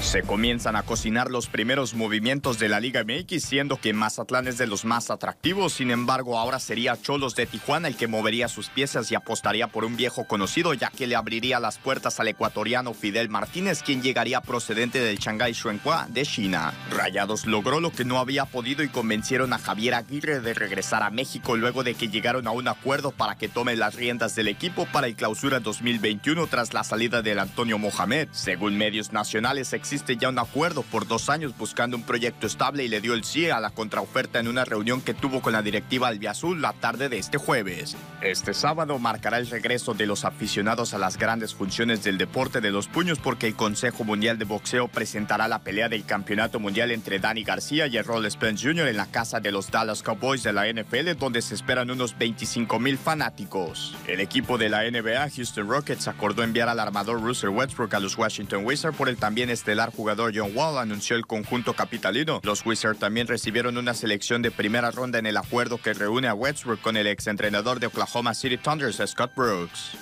Se 0.00 0.22
comienzan 0.22 0.76
a 0.76 0.82
cocinar 0.82 1.30
los 1.30 1.48
primeros 1.48 1.94
movimientos 1.94 2.58
de 2.58 2.68
la 2.68 2.78
Liga 2.78 3.02
MX, 3.02 3.42
siendo 3.42 3.78
que 3.78 3.92
Mazatlán 3.92 4.46
es 4.46 4.58
de 4.58 4.66
los 4.66 4.84
más 4.84 5.10
atractivos. 5.10 5.72
Sin 5.72 5.90
embargo, 5.90 6.38
ahora 6.38 6.60
sería 6.60 7.00
Cholos 7.00 7.34
de 7.34 7.46
Tijuana 7.46 7.88
el 7.88 7.96
que 7.96 8.06
movería 8.06 8.48
sus 8.48 8.68
piezas 8.68 9.10
y 9.10 9.16
apostaría 9.16 9.66
por 9.66 9.84
un 9.84 9.96
viejo 9.96 10.26
conocido, 10.28 10.72
ya 10.74 10.90
que 10.90 11.06
le 11.06 11.16
abriría 11.16 11.58
las 11.58 11.78
puertas 11.78 12.20
al 12.20 12.28
ecuatoriano 12.28 12.94
Fidel 12.94 13.28
Martínez, 13.28 13.82
quien 13.82 14.02
llegaría 14.02 14.40
procedente 14.40 15.00
del 15.00 15.18
Shanghai 15.18 15.52
Shuanghua 15.52 16.06
de 16.10 16.24
China. 16.24 16.72
Rayados 16.90 17.46
logró 17.46 17.80
lo 17.80 17.90
que 17.90 18.04
no 18.04 18.18
había 18.18 18.44
podido 18.44 18.84
y 18.84 18.88
convencieron 18.88 19.52
a 19.52 19.58
Javier 19.58 19.94
Aguirre 19.94 20.40
de 20.40 20.54
regresar 20.54 21.02
a 21.02 21.10
México 21.10 21.56
luego 21.56 21.82
de 21.82 21.94
que 21.94 22.08
llegaron 22.08 22.46
a 22.46 22.52
un 22.52 22.68
acuerdo 22.68 23.10
para 23.10 23.36
que 23.36 23.48
tome 23.48 23.74
las 23.74 23.94
riendas 23.94 24.36
del 24.36 24.48
equipo 24.48 24.86
para 24.86 25.06
el 25.06 25.16
clausura 25.16 25.60
2021 25.60 26.46
tras 26.46 26.72
la 26.72 26.84
salida 26.84 27.22
del 27.22 27.38
Antonio 27.38 27.78
Mohamed. 27.78 28.28
Según 28.32 28.76
medios 28.76 29.12
nacionales, 29.12 29.72
existe 29.84 30.16
ya 30.16 30.30
un 30.30 30.38
acuerdo 30.38 30.82
por 30.82 31.06
dos 31.06 31.28
años 31.28 31.54
buscando 31.58 31.94
un 31.94 32.04
proyecto 32.04 32.46
estable 32.46 32.84
y 32.84 32.88
le 32.88 33.02
dio 33.02 33.12
el 33.12 33.22
sí 33.22 33.50
a 33.50 33.60
la 33.60 33.68
contraoferta 33.68 34.40
en 34.40 34.48
una 34.48 34.64
reunión 34.64 35.02
que 35.02 35.12
tuvo 35.12 35.42
con 35.42 35.52
la 35.52 35.60
directiva 35.60 36.08
albiazul 36.08 36.62
la 36.62 36.72
tarde 36.72 37.10
de 37.10 37.18
este 37.18 37.36
jueves. 37.36 37.94
Este 38.22 38.54
sábado 38.54 38.98
marcará 38.98 39.36
el 39.36 39.50
regreso 39.50 39.92
de 39.92 40.06
los 40.06 40.24
aficionados 40.24 40.94
a 40.94 40.98
las 40.98 41.18
grandes 41.18 41.54
funciones 41.54 42.02
del 42.02 42.16
deporte 42.16 42.62
de 42.62 42.70
los 42.70 42.88
puños 42.88 43.18
porque 43.18 43.46
el 43.46 43.56
Consejo 43.56 44.04
Mundial 44.04 44.38
de 44.38 44.46
Boxeo 44.46 44.88
presentará 44.88 45.48
la 45.48 45.58
pelea 45.58 45.90
del 45.90 46.06
Campeonato 46.06 46.58
Mundial 46.58 46.90
entre 46.90 47.18
Danny 47.18 47.44
García 47.44 47.86
y 47.86 47.98
Errol 47.98 48.30
Spence 48.30 48.66
Jr. 48.66 48.88
en 48.88 48.96
la 48.96 49.10
casa 49.10 49.38
de 49.40 49.52
los 49.52 49.70
Dallas 49.70 50.02
Cowboys 50.02 50.42
de 50.42 50.54
la 50.54 50.66
NFL 50.66 51.18
donde 51.18 51.42
se 51.42 51.54
esperan 51.54 51.90
unos 51.90 52.16
25 52.16 52.80
mil 52.80 52.96
fanáticos. 52.96 53.94
El 54.08 54.20
equipo 54.20 54.56
de 54.56 54.70
la 54.70 54.90
NBA 54.90 55.28
Houston 55.28 55.68
Rockets 55.68 56.08
acordó 56.08 56.42
enviar 56.42 56.70
al 56.70 56.80
armador 56.80 57.20
Russell 57.20 57.50
Westbrook 57.50 57.92
a 57.92 58.00
los 58.00 58.16
Washington 58.16 58.64
Wizards 58.64 58.96
por 58.96 59.10
el 59.10 59.18
también 59.18 59.50
estelar 59.74 59.92
jugador 59.92 60.32
John 60.32 60.52
Wall, 60.54 60.78
anunció 60.78 61.16
el 61.16 61.26
conjunto 61.26 61.74
capitalino. 61.74 62.40
Los 62.44 62.64
Wizards 62.64 63.00
también 63.00 63.26
recibieron 63.26 63.76
una 63.76 63.92
selección 63.92 64.40
de 64.40 64.52
primera 64.52 64.92
ronda 64.92 65.18
en 65.18 65.26
el 65.26 65.36
acuerdo 65.36 65.78
que 65.78 65.94
reúne 65.94 66.28
a 66.28 66.34
Westbrook 66.34 66.80
con 66.80 66.96
el 66.96 67.08
exentrenador 67.08 67.80
de 67.80 67.88
Oklahoma 67.88 68.34
City 68.34 68.56
Thunders, 68.56 69.02
Scott 69.04 69.32
Brooks. 69.34 69.96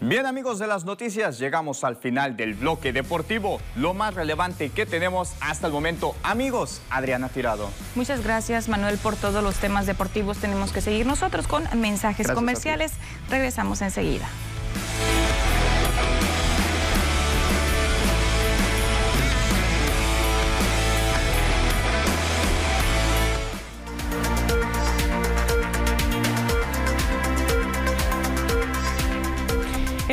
Bien 0.00 0.26
amigos 0.26 0.58
de 0.58 0.66
las 0.66 0.84
noticias, 0.84 1.38
llegamos 1.38 1.84
al 1.84 1.96
final 1.96 2.36
del 2.36 2.52
bloque 2.52 2.92
deportivo, 2.92 3.62
lo 3.76 3.94
más 3.94 4.14
relevante 4.14 4.68
que 4.68 4.84
tenemos 4.84 5.32
hasta 5.40 5.68
el 5.68 5.72
momento. 5.72 6.14
Amigos, 6.22 6.82
Adriana 6.90 7.30
Tirado. 7.30 7.70
Muchas 7.94 8.22
gracias 8.22 8.68
Manuel 8.68 8.98
por 8.98 9.16
todos 9.16 9.42
los 9.42 9.54
temas 9.54 9.86
deportivos. 9.86 10.36
Tenemos 10.36 10.72
que 10.72 10.82
seguir 10.82 11.06
nosotros 11.06 11.46
con 11.46 11.64
mensajes 11.80 12.30
comerciales. 12.30 12.92
Regresamos 13.30 13.80
enseguida. 13.80 14.28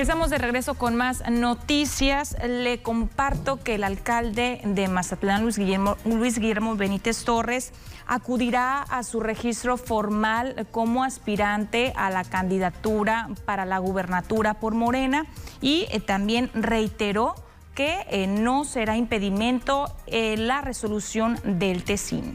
Estamos 0.10 0.32
de 0.32 0.40
regreso 0.40 0.74
con 0.74 0.96
más 0.96 1.22
noticias. 1.30 2.36
Le 2.44 2.82
comparto 2.82 3.62
que 3.62 3.76
el 3.76 3.84
alcalde 3.84 4.60
de 4.64 4.88
Mazatlán, 4.88 5.44
Luis 5.44 5.60
Guillermo, 5.60 5.98
Luis 6.04 6.40
Guillermo 6.40 6.76
Benítez 6.76 7.24
Torres, 7.26 7.74
acudirá 8.08 8.82
a 8.82 9.04
su 9.04 9.20
registro 9.20 9.78
formal 9.78 10.66
como 10.72 11.04
aspirante 11.04 11.94
a 11.96 12.10
la 12.10 12.24
candidatura 12.24 13.30
para 13.46 13.66
la 13.66 13.78
gubernatura 13.78 14.56
por 14.56 14.74
Morena 14.74 15.28
y 15.62 15.86
eh, 15.92 16.00
también 16.00 16.50
reiteró 16.56 17.36
que 17.76 18.08
eh, 18.10 18.26
no 18.26 18.66
será 18.66 18.98
impedimento 18.98 19.96
eh, 20.08 20.38
la 20.38 20.62
resolución 20.62 21.40
del 21.44 21.84
TECIN. 21.84 22.34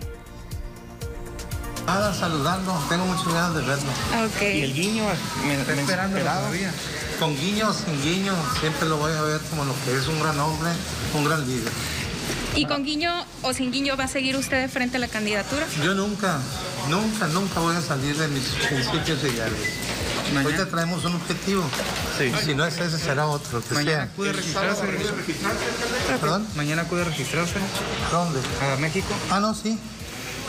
Nada, 1.87 2.15
saludando, 2.15 2.73
tengo 2.89 3.05
muchas 3.05 3.35
ganas 3.35 3.55
de 3.57 3.63
verlo. 3.63 3.91
¿Y 4.41 4.63
el 4.63 4.75
guiño? 4.75 5.03
Me, 5.45 5.55
está 5.55 5.75
esperando 5.75 6.21
todavía. 6.21 6.73
Con 7.19 7.37
guiño 7.37 7.71
o 7.71 7.73
sin 7.73 8.03
guiño, 8.03 8.35
siempre 8.61 8.89
lo 8.89 8.97
voy 8.97 9.13
a 9.13 9.23
ver 9.23 9.41
como 9.51 9.65
lo 9.65 9.75
que 9.85 9.97
es 9.97 10.07
un 10.09 10.21
gran 10.21 10.39
hombre, 10.41 10.71
un 11.15 11.25
gran 11.25 11.47
líder. 11.47 11.73
¿Y 12.57 12.67
con 12.67 12.85
guiño 12.85 13.13
o 13.43 13.53
sin 13.53 13.73
guiño 13.73 13.97
va 13.97 14.05
a 14.05 14.09
seguir 14.09 14.37
usted 14.37 14.69
frente 14.71 14.97
a 14.97 15.01
la 15.01 15.09
candidatura? 15.09 15.67
Yo 15.83 15.95
nunca, 15.95 16.39
nunca, 16.89 17.27
nunca 17.29 17.61
voy 17.61 17.77
a 17.77 17.81
salir 17.81 18.17
de 18.17 18.29
mis 18.29 18.45
principios 18.69 19.23
ideales. 19.25 19.59
Ahorita 20.37 20.67
traemos 20.67 21.05
un 21.05 21.15
objetivo. 21.17 21.65
Sí. 22.19 22.33
Si 22.45 22.55
no 22.55 22.65
es 22.65 22.79
ese, 22.79 22.99
será 22.99 23.27
otro. 23.27 23.63
Que 23.63 23.75
Mañana 23.75 24.05
acude 24.05 24.31
a 24.31 24.33
registrarse. 24.33 24.83
¿Perdón? 26.21 26.47
Mañana 26.57 26.83
acude 26.83 27.03
a 27.03 27.05
registrarse. 27.05 27.55
¿Dónde? 28.11 28.41
A 28.61 28.77
México. 28.79 29.15
Ah, 29.31 29.41
no, 29.41 29.55
sí. 29.55 29.79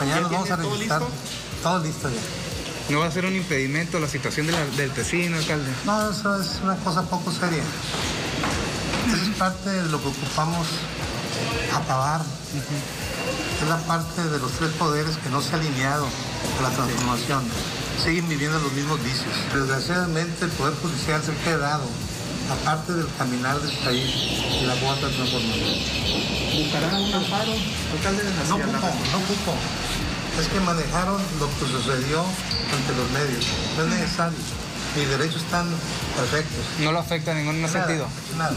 Mañana 0.00 0.22
nos 0.22 0.30
vamos 0.30 0.50
a 0.50 0.56
registrar. 0.56 1.02
Todo 1.62 1.78
listo 1.80 2.08
ya. 2.08 2.55
¿No 2.88 3.00
va 3.00 3.06
a 3.06 3.10
ser 3.10 3.26
un 3.26 3.34
impedimento 3.34 3.98
la 3.98 4.06
situación 4.06 4.46
del 4.76 4.90
tecino, 4.92 5.36
alcalde? 5.36 5.72
No, 5.84 6.10
eso 6.10 6.40
es 6.40 6.60
una 6.62 6.76
cosa 6.76 7.02
poco 7.02 7.32
seria. 7.32 7.62
Es 9.12 9.36
parte 9.36 9.70
de 9.70 9.88
lo 9.88 10.00
que 10.00 10.08
ocupamos 10.08 10.68
acabar. 11.74 12.20
Es 13.60 13.68
la 13.68 13.78
parte 13.78 14.22
de 14.22 14.38
los 14.38 14.52
tres 14.52 14.70
poderes 14.78 15.16
que 15.16 15.30
no 15.30 15.42
se 15.42 15.54
ha 15.54 15.58
alineado 15.58 16.06
a 16.06 16.62
la 16.62 16.70
transformación. 16.70 17.42
Siguen 18.04 18.28
viviendo 18.28 18.58
los 18.60 18.72
mismos 18.72 19.02
vicios. 19.02 19.34
Desgraciadamente 19.52 20.44
el 20.44 20.50
Poder 20.52 20.74
Judicial 20.74 21.20
se 21.24 21.32
ha 21.32 21.44
quedado 21.44 21.84
aparte 22.52 22.92
del 22.92 23.08
caminar 23.18 23.58
del 23.60 23.76
país 23.78 24.14
y 24.14 24.64
la 24.64 24.76
cuota 24.76 25.08
transformación. 25.08 25.74
¿Buscará 26.54 26.98
un 26.98 27.14
amparo, 27.14 27.52
alcalde 27.96 28.22
de 28.22 28.30
la 28.30 28.44
No 28.44 28.56
ocupo, 28.56 28.78
no 29.10 29.18
ocupo 29.18 29.54
es 30.40 30.48
que 30.48 30.60
manejaron 30.60 31.20
lo 31.40 31.46
que 31.46 31.66
sucedió 31.66 32.20
ante 32.20 32.94
los 32.96 33.10
medios. 33.10 33.46
No 33.76 33.84
es 33.84 33.90
necesario. 33.90 34.38
Mis 34.96 35.08
derechos 35.08 35.42
están 35.42 35.66
perfectos. 36.16 36.64
¿No 36.80 36.92
lo 36.92 36.98
afecta 36.98 37.32
en 37.32 37.46
ningún 37.46 37.68
sentido? 37.68 38.06
Nada. 38.36 38.56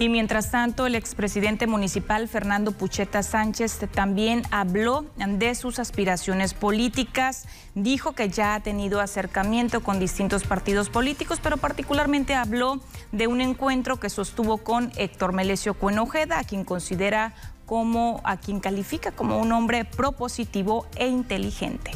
Y 0.00 0.08
mientras 0.08 0.52
tanto, 0.52 0.86
el 0.86 0.94
expresidente 0.94 1.66
municipal 1.66 2.28
Fernando 2.28 2.70
Pucheta 2.70 3.24
Sánchez 3.24 3.80
también 3.92 4.44
habló 4.52 5.06
de 5.16 5.56
sus 5.56 5.80
aspiraciones 5.80 6.54
políticas. 6.54 7.46
Dijo 7.74 8.12
que 8.12 8.28
ya 8.28 8.54
ha 8.54 8.60
tenido 8.60 9.00
acercamiento 9.00 9.82
con 9.82 9.98
distintos 9.98 10.44
partidos 10.44 10.88
políticos, 10.88 11.40
pero 11.42 11.56
particularmente 11.56 12.36
habló 12.36 12.80
de 13.10 13.26
un 13.26 13.40
encuentro 13.40 13.98
que 13.98 14.08
sostuvo 14.08 14.58
con 14.58 14.92
Héctor 14.94 15.32
Melesio 15.32 15.74
Cuenojeda, 15.74 16.38
a 16.38 16.44
quien 16.44 16.62
considera 16.62 17.34
como 17.68 18.22
a 18.24 18.38
quien 18.38 18.60
califica 18.60 19.12
como 19.12 19.38
un 19.38 19.52
hombre 19.52 19.84
propositivo 19.84 20.88
e 20.96 21.06
inteligente. 21.06 21.90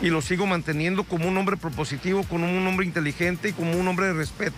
Y 0.00 0.08
lo 0.08 0.22
sigo 0.22 0.46
manteniendo 0.46 1.04
como 1.04 1.28
un 1.28 1.36
hombre 1.36 1.58
propositivo, 1.58 2.22
como 2.22 2.46
un 2.46 2.66
hombre 2.66 2.86
inteligente 2.86 3.50
y 3.50 3.52
como 3.52 3.72
un 3.72 3.86
hombre 3.86 4.06
de 4.06 4.14
respeto. 4.14 4.56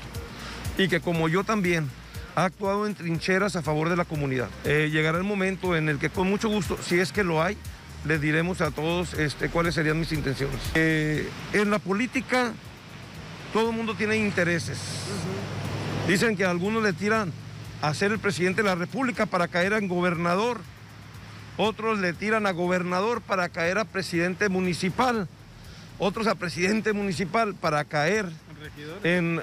Y 0.79 0.87
que 0.87 1.01
como 1.01 1.29
yo 1.29 1.43
también 1.43 1.91
ha 2.37 2.45
actuado 2.45 2.87
en 2.87 2.95
trincheras 2.95 3.57
a 3.57 3.63
favor 3.63 3.89
de 3.89 3.97
la 3.97 4.05
comunidad. 4.05 4.49
Eh, 4.65 4.91
llegará 4.93 5.19
el 5.19 5.25
momento 5.25 5.77
en 5.77 5.89
el 5.89 5.99
que 5.99 6.09
con 6.09 6.31
mucho 6.31 6.49
gusto, 6.49 6.79
si 6.81 7.01
es 7.01 7.11
que 7.11 7.25
lo 7.25 7.43
hay, 7.43 7.57
les 8.05 8.21
diremos 8.21 8.61
a 8.61 8.71
todos 8.71 9.15
este, 9.15 9.49
cuáles 9.49 9.75
serían 9.75 9.99
mis 9.99 10.13
intenciones. 10.13 10.61
Eh, 10.77 11.29
en 11.53 11.69
la 11.69 11.81
política 11.81 12.53
todo 13.53 13.71
el 13.71 13.77
mundo 13.77 13.97
tiene 13.97 14.17
intereses. 14.19 14.79
Dicen 16.07 16.37
que 16.37 16.45
algunos 16.45 16.81
le 16.81 16.93
tiran 16.93 17.33
a 17.83 17.95
ser 17.95 18.13
el 18.13 18.19
presidente 18.19 18.63
de 18.63 18.69
la 18.69 18.75
República 18.75 19.27
para 19.27 19.49
caer 19.49 19.73
en 19.73 19.89
gobernador. 19.89 20.61
Otros 21.57 21.99
le 21.99 22.13
tiran 22.13 22.47
a 22.47 22.53
gobernador 22.53 23.21
para 23.21 23.49
caer 23.49 23.79
a 23.79 23.85
presidente 23.85 24.49
municipal. 24.49 25.29
Otros 25.99 26.27
a 26.27 26.35
presidente 26.35 26.93
municipal 26.93 27.55
para 27.55 27.85
caer 27.85 28.27
en, 29.03 29.41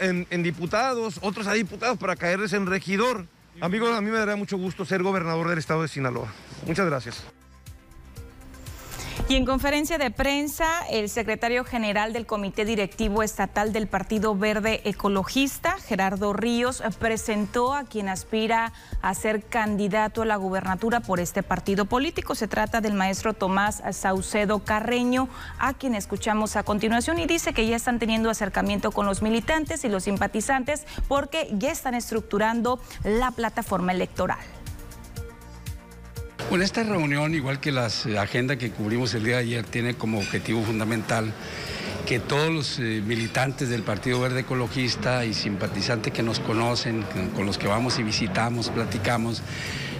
en, 0.00 0.26
en, 0.30 0.42
diputados. 0.42 1.18
Otros 1.22 1.46
a 1.46 1.52
diputados 1.52 1.98
para 1.98 2.16
caerles 2.16 2.52
en 2.52 2.66
regidor. 2.66 3.26
Amigos, 3.60 3.96
a 3.96 4.00
mí 4.00 4.10
me 4.10 4.18
daría 4.18 4.36
mucho 4.36 4.56
gusto 4.56 4.84
ser 4.84 5.02
gobernador 5.02 5.48
del 5.48 5.58
estado 5.58 5.82
de 5.82 5.88
Sinaloa. 5.88 6.32
Muchas 6.66 6.86
gracias. 6.86 7.22
Y 9.32 9.36
en 9.36 9.46
conferencia 9.46 9.96
de 9.96 10.10
prensa, 10.10 10.86
el 10.90 11.08
secretario 11.08 11.64
general 11.64 12.12
del 12.12 12.26
Comité 12.26 12.66
Directivo 12.66 13.22
Estatal 13.22 13.72
del 13.72 13.86
Partido 13.86 14.36
Verde 14.36 14.82
Ecologista, 14.84 15.78
Gerardo 15.78 16.34
Ríos, 16.34 16.82
presentó 16.98 17.72
a 17.72 17.84
quien 17.84 18.10
aspira 18.10 18.74
a 19.00 19.14
ser 19.14 19.42
candidato 19.42 20.20
a 20.20 20.26
la 20.26 20.36
gubernatura 20.36 21.00
por 21.00 21.18
este 21.18 21.42
partido 21.42 21.86
político. 21.86 22.34
Se 22.34 22.46
trata 22.46 22.82
del 22.82 22.92
maestro 22.92 23.32
Tomás 23.32 23.82
Saucedo 23.92 24.58
Carreño, 24.58 25.30
a 25.58 25.72
quien 25.72 25.94
escuchamos 25.94 26.56
a 26.56 26.62
continuación 26.62 27.18
y 27.18 27.24
dice 27.24 27.54
que 27.54 27.66
ya 27.66 27.76
están 27.76 27.98
teniendo 27.98 28.28
acercamiento 28.28 28.90
con 28.90 29.06
los 29.06 29.22
militantes 29.22 29.82
y 29.86 29.88
los 29.88 30.04
simpatizantes 30.04 30.84
porque 31.08 31.48
ya 31.52 31.72
están 31.72 31.94
estructurando 31.94 32.78
la 33.02 33.30
plataforma 33.30 33.92
electoral. 33.92 34.61
Bueno, 36.48 36.64
esta 36.64 36.82
reunión, 36.82 37.34
igual 37.34 37.60
que 37.60 37.72
la 37.72 37.86
agenda 38.20 38.56
que 38.56 38.70
cubrimos 38.70 39.14
el 39.14 39.24
día 39.24 39.36
de 39.36 39.42
ayer, 39.42 39.64
tiene 39.64 39.94
como 39.94 40.18
objetivo 40.18 40.62
fundamental 40.62 41.32
que 42.06 42.18
todos 42.18 42.50
los 42.50 42.78
eh, 42.78 43.02
militantes 43.04 43.68
del 43.68 43.82
Partido 43.82 44.20
Verde 44.20 44.40
Ecologista 44.40 45.24
y 45.24 45.34
simpatizantes 45.34 46.12
que 46.12 46.22
nos 46.22 46.40
conocen, 46.40 47.04
con 47.34 47.46
los 47.46 47.58
que 47.58 47.68
vamos 47.68 47.98
y 47.98 48.02
visitamos, 48.02 48.70
platicamos, 48.70 49.42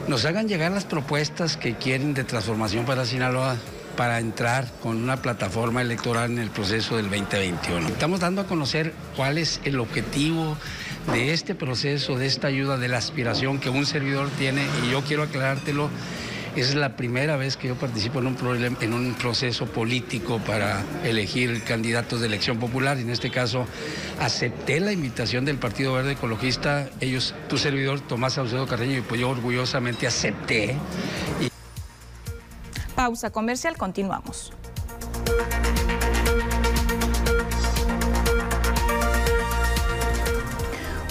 nos 0.08 0.24
hagan 0.24 0.48
llegar 0.48 0.72
las 0.72 0.84
propuestas 0.84 1.56
que 1.56 1.76
quieren 1.76 2.12
de 2.12 2.24
transformación 2.24 2.84
para 2.84 3.06
Sinaloa 3.06 3.56
para 3.96 4.18
entrar 4.18 4.66
con 4.82 5.02
una 5.02 5.18
plataforma 5.18 5.82
electoral 5.82 6.30
en 6.32 6.38
el 6.38 6.50
proceso 6.50 6.96
del 6.96 7.10
2021. 7.10 7.88
Estamos 7.88 8.20
dando 8.20 8.40
a 8.40 8.46
conocer 8.46 8.92
cuál 9.16 9.38
es 9.38 9.60
el 9.64 9.78
objetivo 9.80 10.56
de 11.12 11.32
este 11.32 11.54
proceso, 11.54 12.16
de 12.16 12.26
esta 12.26 12.46
ayuda, 12.48 12.78
de 12.78 12.88
la 12.88 12.98
aspiración 12.98 13.58
que 13.58 13.70
un 13.70 13.86
servidor 13.86 14.28
tiene, 14.38 14.66
y 14.84 14.90
yo 14.90 15.02
quiero 15.02 15.22
aclarártelo, 15.24 15.90
Es 16.54 16.74
la 16.74 16.96
primera 16.96 17.38
vez 17.38 17.56
que 17.56 17.68
yo 17.68 17.76
participo 17.76 18.18
en 18.18 18.26
un, 18.26 18.76
en 18.82 18.92
un 18.92 19.14
proceso 19.14 19.64
político 19.64 20.38
para 20.38 20.82
elegir 21.02 21.62
candidatos 21.62 22.20
de 22.20 22.26
elección 22.26 22.58
popular. 22.58 22.98
En 22.98 23.08
este 23.08 23.30
caso, 23.30 23.64
acepté 24.20 24.78
la 24.78 24.92
invitación 24.92 25.46
del 25.46 25.56
Partido 25.56 25.94
Verde 25.94 26.12
Ecologista. 26.12 26.90
Ellos, 27.00 27.34
tu 27.48 27.56
servidor, 27.56 28.00
Tomás 28.00 28.34
Saucedo 28.34 28.66
Carreño, 28.66 28.98
y 28.98 29.00
pues 29.00 29.18
yo 29.18 29.30
orgullosamente 29.30 30.06
acepté. 30.06 30.76
Pausa 32.94 33.30
comercial, 33.30 33.78
continuamos. 33.78 34.52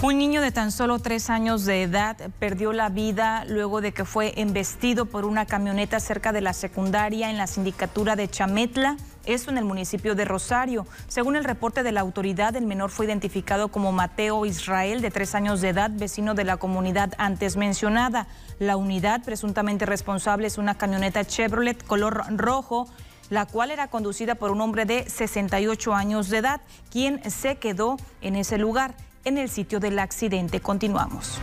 Un 0.04 0.18
niño 0.18 0.42
de 0.42 0.52
tan 0.52 0.72
solo 0.72 0.98
tres 0.98 1.30
años 1.30 1.64
de 1.64 1.84
edad 1.84 2.18
perdió 2.40 2.74
la 2.74 2.90
vida 2.90 3.46
luego 3.48 3.82
de 3.82 3.92
que 3.92 4.04
fue 4.04 4.34
embestido 4.38 5.06
por 5.06 5.26
una 5.26 5.46
camioneta 5.46 6.00
cerca 6.00 6.32
de 6.32 6.42
la 6.42 6.54
secundaria 6.54 7.30
en 7.30 7.38
la 7.38 7.46
sindicatura 7.46 8.16
de 8.16 8.28
Chametla, 8.28 8.98
esto 9.26 9.52
en 9.52 9.60
el 9.60 9.66
municipio 9.66 10.16
de 10.16 10.26
Rosario. 10.26 10.88
Según 11.08 11.36
el 11.36 11.44
reporte 11.44 11.84
de 11.84 11.92
la 11.92 12.02
autoridad, 12.02 12.56
el 12.56 12.66
menor 12.66 12.90
fue 12.90 13.06
identificado 13.06 13.68
como 13.68 13.92
Mateo 13.92 14.48
Israel, 14.48 15.04
de 15.04 15.12
tres 15.12 15.36
años 15.36 15.62
de 15.62 15.70
edad, 15.70 15.92
vecino 15.94 16.34
de 16.34 16.46
la 16.46 16.58
comunidad 16.58 17.14
antes 17.20 17.56
mencionada. 17.56 18.26
La 18.58 18.78
unidad 18.78 19.24
presuntamente 19.24 19.86
responsable 19.86 20.48
es 20.48 20.58
una 20.58 20.80
camioneta 20.80 21.26
Chevrolet 21.26 21.86
color 21.86 22.24
rojo 22.38 22.88
la 23.30 23.46
cual 23.46 23.72
era 23.72 23.88
conducida 23.88 24.36
por 24.36 24.52
un 24.52 24.60
hombre 24.60 24.84
de 24.84 25.10
68 25.10 25.94
años 25.94 26.28
de 26.28 26.40
edad, 26.40 26.60
quien 26.90 27.22
se 27.32 27.56
quedó 27.56 27.96
en 28.20 28.36
ese 28.36 28.58
lugar 28.58 28.94
en 29.26 29.38
el 29.38 29.50
sitio 29.50 29.80
del 29.80 30.00
accidente. 30.00 30.60
Continuamos. 30.60 31.40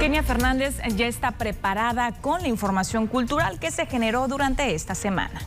Kenia 0.00 0.24
Fernández 0.24 0.80
ya 0.96 1.06
está 1.06 1.30
preparada 1.30 2.10
con 2.12 2.42
la 2.42 2.48
información 2.48 3.06
cultural 3.06 3.58
que 3.60 3.70
se 3.70 3.86
generó 3.86 4.26
durante 4.26 4.74
esta 4.74 4.94
semana. 4.94 5.40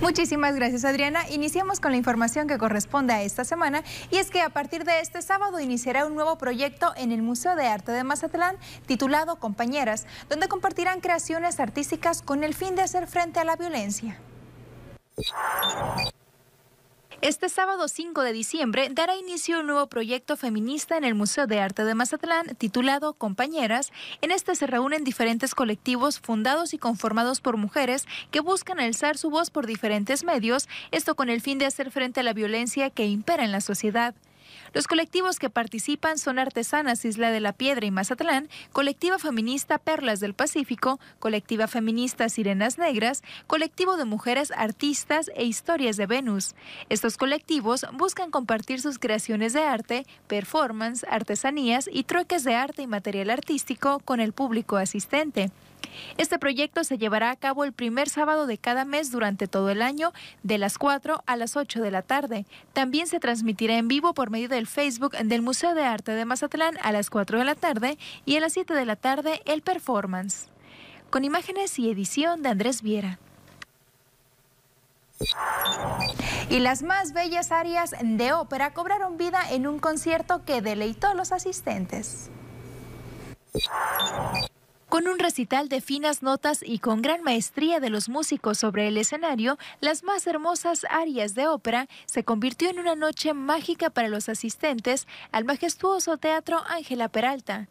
Muchísimas 0.00 0.56
gracias 0.56 0.86
Adriana. 0.86 1.28
Iniciamos 1.28 1.78
con 1.78 1.90
la 1.90 1.98
información 1.98 2.48
que 2.48 2.56
corresponde 2.56 3.12
a 3.12 3.22
esta 3.22 3.44
semana 3.44 3.84
y 4.10 4.16
es 4.16 4.30
que 4.30 4.40
a 4.40 4.48
partir 4.48 4.84
de 4.84 5.00
este 5.00 5.20
sábado 5.20 5.60
iniciará 5.60 6.06
un 6.06 6.14
nuevo 6.14 6.38
proyecto 6.38 6.94
en 6.96 7.12
el 7.12 7.20
Museo 7.20 7.54
de 7.54 7.66
Arte 7.66 7.92
de 7.92 8.02
Mazatlán 8.02 8.56
titulado 8.86 9.36
Compañeras, 9.36 10.06
donde 10.30 10.48
compartirán 10.48 11.00
creaciones 11.00 11.60
artísticas 11.60 12.22
con 12.22 12.44
el 12.44 12.54
fin 12.54 12.76
de 12.76 12.82
hacer 12.82 13.06
frente 13.06 13.40
a 13.40 13.44
la 13.44 13.56
violencia. 13.56 14.18
Este 17.22 17.50
sábado 17.50 17.86
5 17.86 18.22
de 18.22 18.32
diciembre 18.32 18.88
dará 18.90 19.14
inicio 19.14 19.60
un 19.60 19.66
nuevo 19.66 19.86
proyecto 19.88 20.38
feminista 20.38 20.96
en 20.96 21.04
el 21.04 21.14
Museo 21.14 21.46
de 21.46 21.60
Arte 21.60 21.84
de 21.84 21.94
Mazatlán 21.94 22.54
titulado 22.56 23.12
Compañeras. 23.12 23.92
En 24.22 24.30
este 24.30 24.54
se 24.54 24.66
reúnen 24.66 25.04
diferentes 25.04 25.54
colectivos 25.54 26.18
fundados 26.18 26.72
y 26.72 26.78
conformados 26.78 27.42
por 27.42 27.58
mujeres 27.58 28.06
que 28.30 28.40
buscan 28.40 28.80
alzar 28.80 29.18
su 29.18 29.28
voz 29.28 29.50
por 29.50 29.66
diferentes 29.66 30.24
medios, 30.24 30.66
esto 30.92 31.14
con 31.14 31.28
el 31.28 31.42
fin 31.42 31.58
de 31.58 31.66
hacer 31.66 31.90
frente 31.90 32.20
a 32.20 32.22
la 32.22 32.32
violencia 32.32 32.88
que 32.88 33.04
impera 33.04 33.44
en 33.44 33.52
la 33.52 33.60
sociedad. 33.60 34.14
Los 34.72 34.86
colectivos 34.86 35.38
que 35.38 35.50
participan 35.50 36.18
son 36.18 36.38
Artesanas 36.38 37.04
Isla 37.04 37.30
de 37.30 37.40
la 37.40 37.52
Piedra 37.52 37.86
y 37.86 37.90
Mazatlán, 37.90 38.48
Colectiva 38.72 39.18
Feminista 39.18 39.78
Perlas 39.78 40.20
del 40.20 40.34
Pacífico, 40.34 41.00
Colectiva 41.18 41.66
Feminista 41.66 42.28
Sirenas 42.28 42.78
Negras, 42.78 43.22
Colectivo 43.46 43.96
de 43.96 44.04
Mujeres 44.04 44.52
Artistas 44.56 45.30
e 45.34 45.44
Historias 45.44 45.96
de 45.96 46.06
Venus. 46.06 46.54
Estos 46.88 47.16
colectivos 47.16 47.86
buscan 47.92 48.30
compartir 48.30 48.80
sus 48.80 48.98
creaciones 48.98 49.52
de 49.52 49.62
arte, 49.62 50.06
performance, 50.26 51.04
artesanías 51.08 51.88
y 51.92 52.04
trueques 52.04 52.44
de 52.44 52.54
arte 52.54 52.82
y 52.82 52.86
material 52.86 53.30
artístico 53.30 54.00
con 54.00 54.20
el 54.20 54.32
público 54.32 54.76
asistente. 54.76 55.50
Este 56.18 56.38
proyecto 56.38 56.84
se 56.84 56.98
llevará 56.98 57.30
a 57.30 57.36
cabo 57.36 57.64
el 57.64 57.72
primer 57.72 58.08
sábado 58.08 58.46
de 58.46 58.58
cada 58.58 58.84
mes 58.84 59.10
durante 59.10 59.48
todo 59.48 59.70
el 59.70 59.82
año, 59.82 60.12
de 60.42 60.58
las 60.58 60.78
4 60.78 61.22
a 61.26 61.36
las 61.36 61.56
8 61.56 61.80
de 61.80 61.90
la 61.90 62.02
tarde. 62.02 62.46
También 62.72 63.06
se 63.06 63.20
transmitirá 63.20 63.76
en 63.76 63.88
vivo 63.88 64.14
por 64.14 64.30
medio 64.30 64.48
del 64.48 64.66
Facebook 64.66 65.16
del 65.16 65.42
Museo 65.42 65.74
de 65.74 65.84
Arte 65.84 66.12
de 66.12 66.24
Mazatlán 66.24 66.78
a 66.82 66.92
las 66.92 67.10
4 67.10 67.38
de 67.38 67.44
la 67.44 67.54
tarde 67.54 67.98
y 68.24 68.36
a 68.36 68.40
las 68.40 68.52
7 68.52 68.74
de 68.74 68.84
la 68.84 68.96
tarde 68.96 69.42
el 69.44 69.62
performance. 69.62 70.48
Con 71.10 71.24
imágenes 71.24 71.78
y 71.78 71.90
edición 71.90 72.42
de 72.42 72.50
Andrés 72.50 72.82
Viera. 72.82 73.18
Y 76.48 76.60
las 76.60 76.82
más 76.82 77.12
bellas 77.12 77.52
áreas 77.52 77.94
de 78.00 78.32
ópera 78.32 78.72
cobraron 78.72 79.18
vida 79.18 79.40
en 79.50 79.66
un 79.66 79.78
concierto 79.78 80.44
que 80.44 80.62
deleitó 80.62 81.08
a 81.08 81.14
los 81.14 81.32
asistentes. 81.32 82.30
Con 84.90 85.06
un 85.06 85.20
recital 85.20 85.68
de 85.68 85.80
finas 85.80 86.20
notas 86.20 86.64
y 86.66 86.80
con 86.80 87.00
gran 87.00 87.22
maestría 87.22 87.78
de 87.78 87.90
los 87.90 88.08
músicos 88.08 88.58
sobre 88.58 88.88
el 88.88 88.96
escenario, 88.96 89.56
las 89.78 90.02
más 90.02 90.26
hermosas 90.26 90.84
arias 90.90 91.36
de 91.36 91.46
ópera 91.46 91.86
se 92.06 92.24
convirtió 92.24 92.70
en 92.70 92.80
una 92.80 92.96
noche 92.96 93.32
mágica 93.32 93.90
para 93.90 94.08
los 94.08 94.28
asistentes 94.28 95.06
al 95.30 95.44
majestuoso 95.44 96.16
teatro 96.16 96.64
Ángela 96.66 97.06
Peralta. 97.08 97.68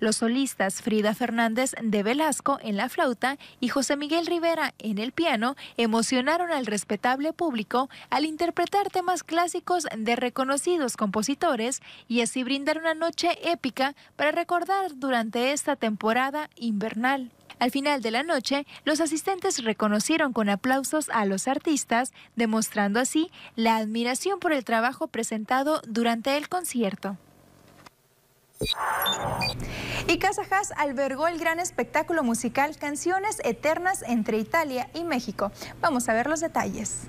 Los 0.00 0.16
solistas 0.16 0.82
Frida 0.82 1.14
Fernández 1.14 1.74
de 1.82 2.02
Velasco 2.02 2.58
en 2.62 2.76
la 2.76 2.88
flauta 2.88 3.38
y 3.60 3.68
José 3.68 3.96
Miguel 3.96 4.26
Rivera 4.26 4.74
en 4.78 4.98
el 4.98 5.12
piano 5.12 5.56
emocionaron 5.76 6.50
al 6.50 6.66
respetable 6.66 7.32
público 7.32 7.88
al 8.10 8.24
interpretar 8.24 8.90
temas 8.90 9.22
clásicos 9.22 9.86
de 9.96 10.16
reconocidos 10.16 10.96
compositores 10.96 11.80
y 12.08 12.20
así 12.20 12.42
brindar 12.44 12.78
una 12.78 12.94
noche 12.94 13.38
épica 13.50 13.94
para 14.16 14.32
recordar 14.32 14.96
durante 14.96 15.52
esta 15.52 15.76
temporada 15.76 16.50
invernal. 16.56 17.30
Al 17.58 17.70
final 17.70 18.02
de 18.02 18.10
la 18.10 18.24
noche, 18.24 18.66
los 18.84 19.00
asistentes 19.00 19.62
reconocieron 19.62 20.32
con 20.32 20.48
aplausos 20.48 21.08
a 21.10 21.24
los 21.26 21.46
artistas, 21.46 22.12
demostrando 22.34 22.98
así 22.98 23.30
la 23.54 23.76
admiración 23.76 24.40
por 24.40 24.52
el 24.52 24.64
trabajo 24.64 25.06
presentado 25.06 25.80
durante 25.86 26.36
el 26.36 26.48
concierto. 26.48 27.18
Y 30.08 30.18
Casa 30.18 30.42
albergó 30.76 31.28
el 31.28 31.38
gran 31.38 31.60
espectáculo 31.60 32.22
musical 32.22 32.76
Canciones 32.76 33.40
Eternas 33.44 34.02
entre 34.06 34.38
Italia 34.38 34.88
y 34.94 35.04
México. 35.04 35.52
Vamos 35.80 36.08
a 36.08 36.14
ver 36.14 36.26
los 36.26 36.40
detalles. 36.40 37.06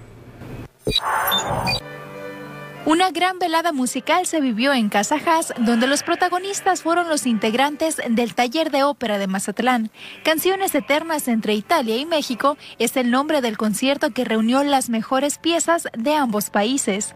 Una 2.86 3.12
gran 3.12 3.40
velada 3.40 3.72
musical 3.72 4.26
se 4.26 4.42
vivió 4.42 4.74
en 4.74 4.90
Casa 4.90 5.18
donde 5.58 5.88
los 5.88 6.04
protagonistas 6.04 6.82
fueron 6.82 7.08
los 7.08 7.26
integrantes 7.26 8.02
del 8.10 8.36
taller 8.36 8.72
de 8.72 8.84
ópera 8.84 9.18
de 9.18 9.28
Mazatlán. 9.28 9.90
Canciones 10.26 10.76
Eternas 10.76 11.30
entre 11.30 11.54
Italia 11.54 11.96
y 11.96 12.06
México 12.06 12.58
es 12.80 12.98
el 12.98 13.10
nombre 13.10 13.40
del 13.40 13.58
concierto 13.58 14.12
que 14.12 14.26
reunió 14.26 14.64
las 14.64 14.90
mejores 14.90 15.38
piezas 15.38 15.88
de 15.98 16.16
ambos 16.16 16.50
países. 16.50 17.16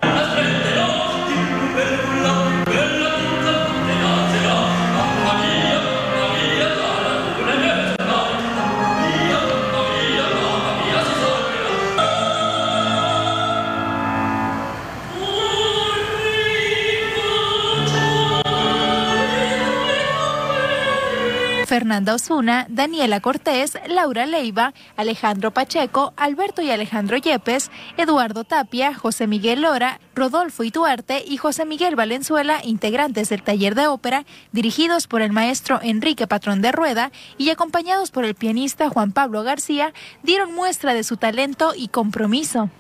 Fernanda 21.78 22.16
Osuna, 22.16 22.66
Daniela 22.72 23.20
Cortés, 23.20 23.78
Laura 23.88 24.26
Leiva, 24.26 24.74
Alejandro 24.96 25.52
Pacheco, 25.52 26.12
Alberto 26.18 26.64
y 26.64 26.72
Alejandro 26.72 27.18
Yepes, 27.18 27.70
Eduardo 27.98 28.46
Tapia, 28.46 28.96
José 28.96 29.28
Miguel 29.28 29.62
Lora, 29.62 30.00
Rodolfo 30.16 30.64
Ituarte 30.64 31.24
y 31.24 31.38
José 31.38 31.66
Miguel 31.66 31.96
Valenzuela, 31.96 32.62
integrantes 32.64 33.30
del 33.30 33.44
taller 33.44 33.76
de 33.76 33.86
ópera, 33.86 34.26
dirigidos 34.52 35.06
por 35.06 35.22
el 35.22 35.32
maestro 35.32 35.80
Enrique 35.84 36.26
Patrón 36.26 36.64
de 36.64 36.72
Rueda 36.72 37.12
y 37.38 37.52
acompañados 37.52 38.10
por 38.10 38.26
el 38.26 38.34
pianista 38.34 38.90
Juan 38.90 39.12
Pablo 39.12 39.44
García, 39.44 39.94
dieron 40.24 40.56
muestra 40.56 40.96
de 40.96 41.04
su 41.04 41.18
talento 41.18 41.74
y 41.76 41.90
compromiso. 41.90 42.72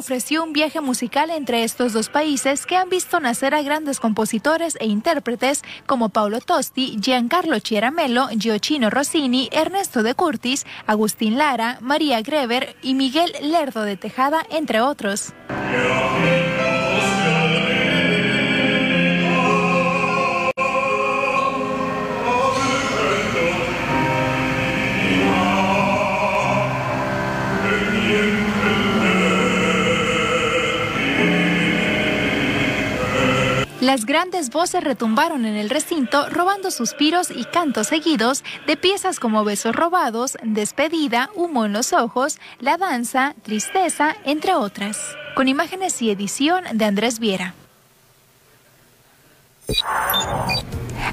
Ofreció 0.00 0.42
un 0.42 0.54
viaje 0.54 0.80
musical 0.80 1.30
entre 1.30 1.62
estos 1.62 1.92
dos 1.92 2.08
países 2.08 2.64
que 2.64 2.76
han 2.76 2.88
visto 2.88 3.20
nacer 3.20 3.54
a 3.54 3.60
grandes 3.60 4.00
compositores 4.00 4.76
e 4.80 4.86
intérpretes 4.86 5.62
como 5.86 6.08
Paulo 6.08 6.40
Tosti, 6.40 6.96
Giancarlo 6.98 7.58
Chiaramelo, 7.58 8.28
Giochino 8.28 8.88
Rossini, 8.88 9.50
Ernesto 9.52 10.02
de 10.02 10.14
Curtis, 10.14 10.64
Agustín 10.86 11.36
Lara, 11.36 11.78
María 11.82 12.22
Greber 12.22 12.76
y 12.82 12.94
Miguel 12.94 13.30
Lerdo 13.42 13.82
de 13.82 13.98
Tejada, 13.98 14.44
entre 14.50 14.80
otros. 14.80 15.34
Las 33.80 34.04
grandes 34.04 34.50
voces 34.50 34.84
retumbaron 34.84 35.46
en 35.46 35.56
el 35.56 35.70
recinto, 35.70 36.28
robando 36.28 36.70
suspiros 36.70 37.30
y 37.30 37.44
cantos 37.44 37.86
seguidos 37.86 38.44
de 38.66 38.76
piezas 38.76 39.18
como 39.18 39.42
Besos 39.42 39.74
robados, 39.74 40.36
Despedida, 40.42 41.30
Humo 41.34 41.64
en 41.64 41.72
los 41.72 41.94
ojos, 41.94 42.38
La 42.58 42.76
danza, 42.76 43.34
Tristeza, 43.42 44.16
entre 44.24 44.54
otras. 44.54 44.98
Con 45.34 45.48
imágenes 45.48 46.02
y 46.02 46.10
edición 46.10 46.64
de 46.74 46.84
Andrés 46.84 47.20
Viera. 47.20 47.54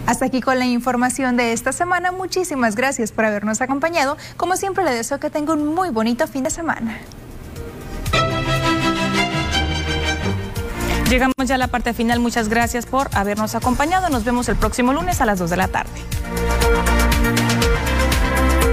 Hasta 0.06 0.26
aquí 0.26 0.42
con 0.42 0.60
la 0.60 0.66
información 0.66 1.38
de 1.38 1.54
esta 1.54 1.72
semana. 1.72 2.12
Muchísimas 2.12 2.76
gracias 2.76 3.14
por 3.14 3.24
habernos 3.24 3.62
acompañado. 3.62 4.18
Como 4.36 4.58
siempre, 4.58 4.84
le 4.84 4.92
deseo 4.92 5.22
que 5.22 5.30
tenga 5.30 5.54
un 5.54 5.74
muy 5.74 5.90
bonito 5.90 6.28
fin 6.28 6.44
de 6.44 6.50
semana. 6.50 7.00
Llegamos 11.10 11.36
ya 11.46 11.56
a 11.56 11.58
la 11.58 11.68
parte 11.68 11.94
final. 11.94 12.20
Muchas 12.20 12.50
gracias 12.50 12.86
por 12.86 13.10
habernos 13.14 13.56
acompañado. 13.56 14.10
Nos 14.10 14.26
vemos 14.26 14.50
el 14.50 14.58
próximo 14.58 14.92
lunes 14.92 15.22
a 15.22 15.26
las 15.26 15.40
2 15.40 15.50
de 15.50 15.58
la 15.58 15.68
tarde. 15.70 17.07